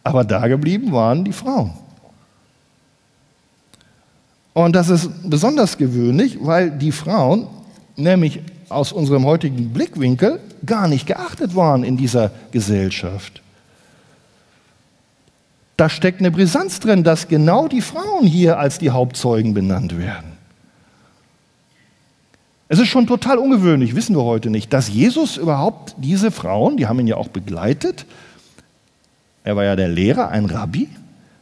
Aber 0.03 0.25
da 0.25 0.47
geblieben 0.49 0.93
waren 0.93 1.25
die 1.25 1.33
Frauen. 1.33 1.73
Und 4.53 4.75
das 4.75 4.89
ist 4.89 5.11
besonders 5.29 5.79
gewöhnlich, 5.79 6.39
weil 6.41 6.71
die 6.71 6.93
Frauen 6.93 7.47
nämlich 7.97 8.41
aus 8.69 8.93
unserem 8.93 9.25
heutigen 9.25 9.73
Blickwinkel 9.73 10.41
gar 10.65 10.89
nicht 10.89 11.07
geachtet 11.07 11.55
waren 11.55 11.85
in 11.85 11.97
dieser 11.97 12.31
Gesellschaft. 12.51 13.43
Da 15.77 15.89
steckt 15.89 16.21
eine 16.21 16.31
Brisanz 16.31 16.79
drin, 16.79 17.05
dass 17.05 17.29
genau 17.29 17.67
die 17.67 17.81
Frauen 17.81 18.27
hier 18.27 18.59
als 18.59 18.79
die 18.79 18.91
Hauptzeugen 18.91 19.55
benannt 19.55 19.99
werden. 19.99 20.30
Es 22.73 22.79
ist 22.79 22.87
schon 22.87 23.09
total 23.09 23.39
ungewöhnlich, 23.39 23.97
wissen 23.97 24.15
wir 24.15 24.23
heute 24.23 24.49
nicht, 24.49 24.73
dass 24.73 24.89
Jesus 24.89 25.37
überhaupt 25.37 25.97
diese 25.99 26.31
Frauen, 26.31 26.77
die 26.77 26.87
haben 26.87 27.01
ihn 27.01 27.09
ja 27.09 27.17
auch 27.17 27.27
begleitet, 27.27 28.07
er 29.43 29.57
war 29.57 29.65
ja 29.65 29.75
der 29.75 29.89
Lehrer, 29.89 30.29
ein 30.29 30.45
Rabbi, 30.45 30.89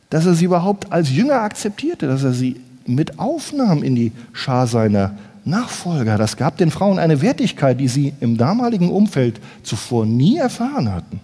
dass 0.08 0.24
er 0.24 0.32
sie 0.32 0.46
überhaupt 0.46 0.90
als 0.90 1.10
Jünger 1.14 1.42
akzeptierte, 1.42 2.06
dass 2.06 2.24
er 2.24 2.32
sie 2.32 2.58
mit 2.86 3.18
aufnahm 3.18 3.82
in 3.82 3.94
die 3.94 4.12
Schar 4.32 4.66
seiner 4.66 5.18
Nachfolger. 5.44 6.16
Das 6.16 6.38
gab 6.38 6.56
den 6.56 6.70
Frauen 6.70 6.98
eine 6.98 7.20
Wertigkeit, 7.20 7.78
die 7.78 7.88
sie 7.88 8.14
im 8.20 8.38
damaligen 8.38 8.90
Umfeld 8.90 9.38
zuvor 9.62 10.06
nie 10.06 10.38
erfahren 10.38 10.90
hatten. 10.90 11.20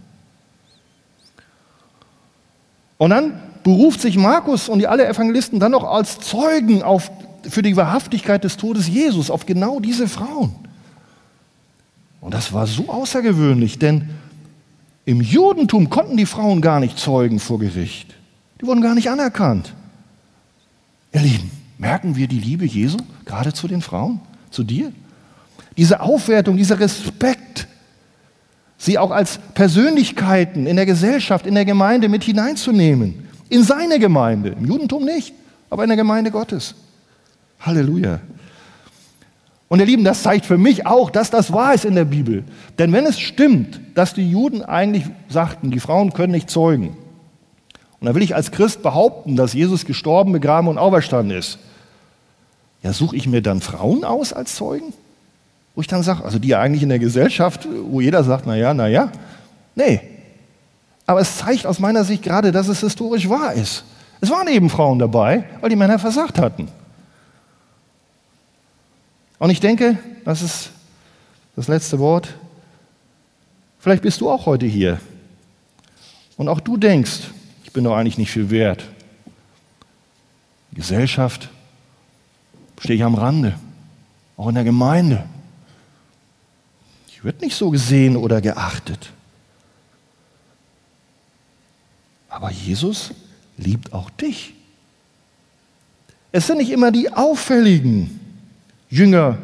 Und 2.98 3.08
dann 3.08 3.40
beruft 3.62 4.02
sich 4.02 4.18
Markus 4.18 4.68
und 4.68 4.80
die 4.80 4.86
alle 4.86 5.08
Evangelisten 5.08 5.60
dann 5.60 5.72
noch 5.72 5.84
als 5.84 6.20
Zeugen 6.20 6.82
auf, 6.82 7.10
für 7.48 7.62
die 7.62 7.76
Wahrhaftigkeit 7.76 8.44
des 8.44 8.56
Todes 8.56 8.88
Jesus 8.88 9.30
auf 9.30 9.46
genau 9.46 9.80
diese 9.80 10.08
Frauen. 10.08 10.54
Und 12.20 12.32
das 12.32 12.52
war 12.52 12.66
so 12.66 12.88
außergewöhnlich, 12.88 13.78
denn 13.78 14.10
im 15.04 15.20
Judentum 15.20 15.90
konnten 15.90 16.16
die 16.16 16.26
Frauen 16.26 16.60
gar 16.60 16.80
nicht 16.80 16.98
zeugen 16.98 17.38
vor 17.38 17.58
Gericht. 17.58 18.14
Die 18.60 18.66
wurden 18.66 18.80
gar 18.80 18.94
nicht 18.94 19.10
anerkannt. 19.10 19.74
Ihr 21.12 21.20
Lieben, 21.20 21.50
Merken 21.78 22.16
wir 22.16 22.28
die 22.28 22.38
Liebe 22.38 22.64
Jesu 22.64 22.98
gerade 23.24 23.52
zu 23.52 23.68
den 23.68 23.82
Frauen, 23.82 24.20
zu 24.50 24.62
dir? 24.62 24.92
Diese 25.76 26.00
Aufwertung, 26.00 26.56
dieser 26.56 26.78
Respekt, 26.78 27.66
sie 28.78 28.96
auch 28.96 29.10
als 29.10 29.38
Persönlichkeiten 29.54 30.66
in 30.66 30.76
der 30.76 30.86
Gesellschaft, 30.86 31.46
in 31.46 31.54
der 31.54 31.64
Gemeinde 31.64 32.08
mit 32.08 32.22
hineinzunehmen. 32.22 33.26
In 33.48 33.64
seine 33.64 33.98
Gemeinde, 33.98 34.50
im 34.50 34.64
Judentum 34.64 35.04
nicht, 35.04 35.34
aber 35.68 35.82
in 35.82 35.88
der 35.88 35.96
Gemeinde 35.96 36.30
Gottes. 36.30 36.74
Halleluja. 37.60 38.20
Und 39.68 39.80
ihr 39.80 39.86
Lieben, 39.86 40.04
das 40.04 40.22
zeigt 40.22 40.46
für 40.46 40.58
mich 40.58 40.86
auch, 40.86 41.10
dass 41.10 41.30
das 41.30 41.52
wahr 41.52 41.74
ist 41.74 41.84
in 41.84 41.94
der 41.94 42.04
Bibel. 42.04 42.44
Denn 42.78 42.92
wenn 42.92 43.06
es 43.06 43.18
stimmt, 43.18 43.80
dass 43.94 44.14
die 44.14 44.28
Juden 44.28 44.62
eigentlich 44.62 45.04
sagten, 45.28 45.70
die 45.70 45.80
Frauen 45.80 46.12
können 46.12 46.32
nicht 46.32 46.50
zeugen, 46.50 46.96
und 48.04 48.08
da 48.08 48.14
will 48.14 48.22
ich 48.22 48.34
als 48.34 48.50
Christ 48.50 48.82
behaupten, 48.82 49.34
dass 49.34 49.54
Jesus 49.54 49.86
gestorben, 49.86 50.32
begraben 50.32 50.68
und 50.68 50.76
auferstanden 50.76 51.38
ist. 51.38 51.58
Ja, 52.82 52.92
suche 52.92 53.16
ich 53.16 53.26
mir 53.26 53.40
dann 53.40 53.62
Frauen 53.62 54.04
aus 54.04 54.34
als 54.34 54.56
Zeugen? 54.56 54.92
Wo 55.74 55.80
ich 55.80 55.86
dann 55.86 56.02
sage, 56.02 56.22
also 56.22 56.38
die 56.38 56.54
eigentlich 56.54 56.82
in 56.82 56.90
der 56.90 56.98
Gesellschaft, 56.98 57.66
wo 57.88 58.02
jeder 58.02 58.22
sagt, 58.22 58.46
naja, 58.46 58.74
naja. 58.74 59.10
Nee. 59.74 60.02
Aber 61.06 61.20
es 61.20 61.38
zeigt 61.38 61.66
aus 61.66 61.78
meiner 61.78 62.04
Sicht 62.04 62.22
gerade, 62.22 62.52
dass 62.52 62.68
es 62.68 62.80
historisch 62.80 63.30
wahr 63.30 63.54
ist. 63.54 63.84
Es 64.20 64.30
waren 64.30 64.48
eben 64.48 64.68
Frauen 64.68 64.98
dabei, 64.98 65.44
weil 65.62 65.70
die 65.70 65.76
Männer 65.76 65.98
versagt 65.98 66.38
hatten. 66.38 66.68
Und 69.44 69.50
ich 69.50 69.60
denke, 69.60 69.98
das 70.24 70.40
ist 70.40 70.70
das 71.54 71.68
letzte 71.68 71.98
Wort. 71.98 72.32
Vielleicht 73.78 74.02
bist 74.02 74.22
du 74.22 74.30
auch 74.30 74.46
heute 74.46 74.64
hier. 74.64 74.98
Und 76.38 76.48
auch 76.48 76.60
du 76.60 76.78
denkst, 76.78 77.28
bin 77.74 77.84
doch 77.84 77.94
eigentlich 77.94 78.16
nicht 78.16 78.30
viel 78.30 78.48
wert. 78.48 78.86
Gesellschaft 80.72 81.50
stehe 82.80 82.96
ich 82.96 83.04
am 83.04 83.16
Rande, 83.16 83.58
auch 84.38 84.48
in 84.48 84.54
der 84.54 84.64
Gemeinde. 84.64 85.26
Ich 87.08 87.22
werde 87.22 87.44
nicht 87.44 87.54
so 87.54 87.68
gesehen 87.68 88.16
oder 88.16 88.40
geachtet. 88.40 89.10
Aber 92.30 92.50
Jesus 92.50 93.10
liebt 93.58 93.92
auch 93.92 94.08
dich. 94.08 94.54
Es 96.32 96.46
sind 96.46 96.56
nicht 96.56 96.70
immer 96.70 96.90
die 96.90 97.12
auffälligen 97.12 98.13
Jünger 98.94 99.38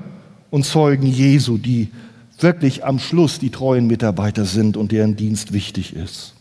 und 0.51 0.65
Zeugen 0.65 1.07
Jesu, 1.07 1.59
die 1.59 1.89
wirklich 2.39 2.85
am 2.85 2.99
Schluss 2.99 3.39
die 3.39 3.51
treuen 3.51 3.87
Mitarbeiter 3.87 4.45
sind 4.45 4.77
und 4.77 4.93
deren 4.93 5.17
Dienst 5.17 5.53
wichtig 5.53 5.95
ist 5.95 6.35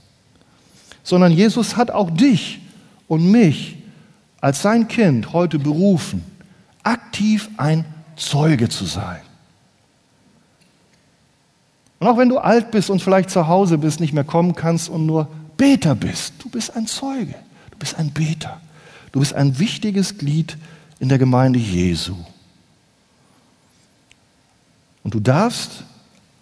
sondern 1.09 1.31
Jesus 1.31 1.75
hat 1.75 1.89
auch 1.89 2.11
dich 2.11 2.61
und 3.07 3.31
mich 3.31 3.77
als 4.41 4.61
sein 4.61 4.87
Kind 4.87 5.33
heute 5.33 5.57
berufen, 5.57 6.23
aktiv 6.83 7.49
ein 7.57 7.83
Zeuge 8.15 8.69
zu 8.69 8.85
sein. 8.85 9.21
Und 11.99 12.07
auch 12.07 12.17
wenn 12.17 12.29
du 12.29 12.37
alt 12.37 12.69
bist 12.69 12.91
und 12.91 13.01
vielleicht 13.01 13.31
zu 13.31 13.47
Hause 13.47 13.79
bist, 13.79 13.99
nicht 13.99 14.13
mehr 14.13 14.23
kommen 14.23 14.53
kannst 14.53 14.87
und 14.87 15.07
nur 15.07 15.27
Beter 15.57 15.95
bist, 15.95 16.35
du 16.39 16.49
bist 16.49 16.75
ein 16.75 16.85
Zeuge, 16.85 17.33
du 17.71 17.77
bist 17.79 17.97
ein 17.97 18.11
Beter, 18.11 18.61
du 19.11 19.19
bist 19.19 19.33
ein 19.33 19.57
wichtiges 19.57 20.19
Glied 20.19 20.57
in 20.99 21.09
der 21.09 21.17
Gemeinde 21.17 21.57
Jesu. 21.57 22.15
Und 25.09 25.15
du 25.15 25.21
darfst 25.21 25.85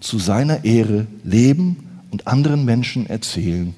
zu 0.02 0.20
seiner 0.20 0.66
Ehre 0.66 1.08
leben 1.24 2.02
und 2.12 2.28
anderen 2.28 2.66
Menschen 2.66 3.10
erzählen, 3.10 3.74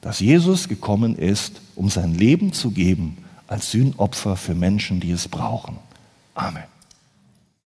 dass 0.00 0.18
Jesus 0.18 0.66
gekommen 0.66 1.14
ist, 1.14 1.60
um 1.76 1.88
sein 1.88 2.12
Leben 2.12 2.52
zu 2.52 2.72
geben 2.72 3.18
als 3.46 3.70
Sühnopfer 3.70 4.34
für 4.34 4.56
Menschen, 4.56 4.98
die 4.98 5.12
es 5.12 5.28
brauchen. 5.28 5.78
Amen. 6.34 6.71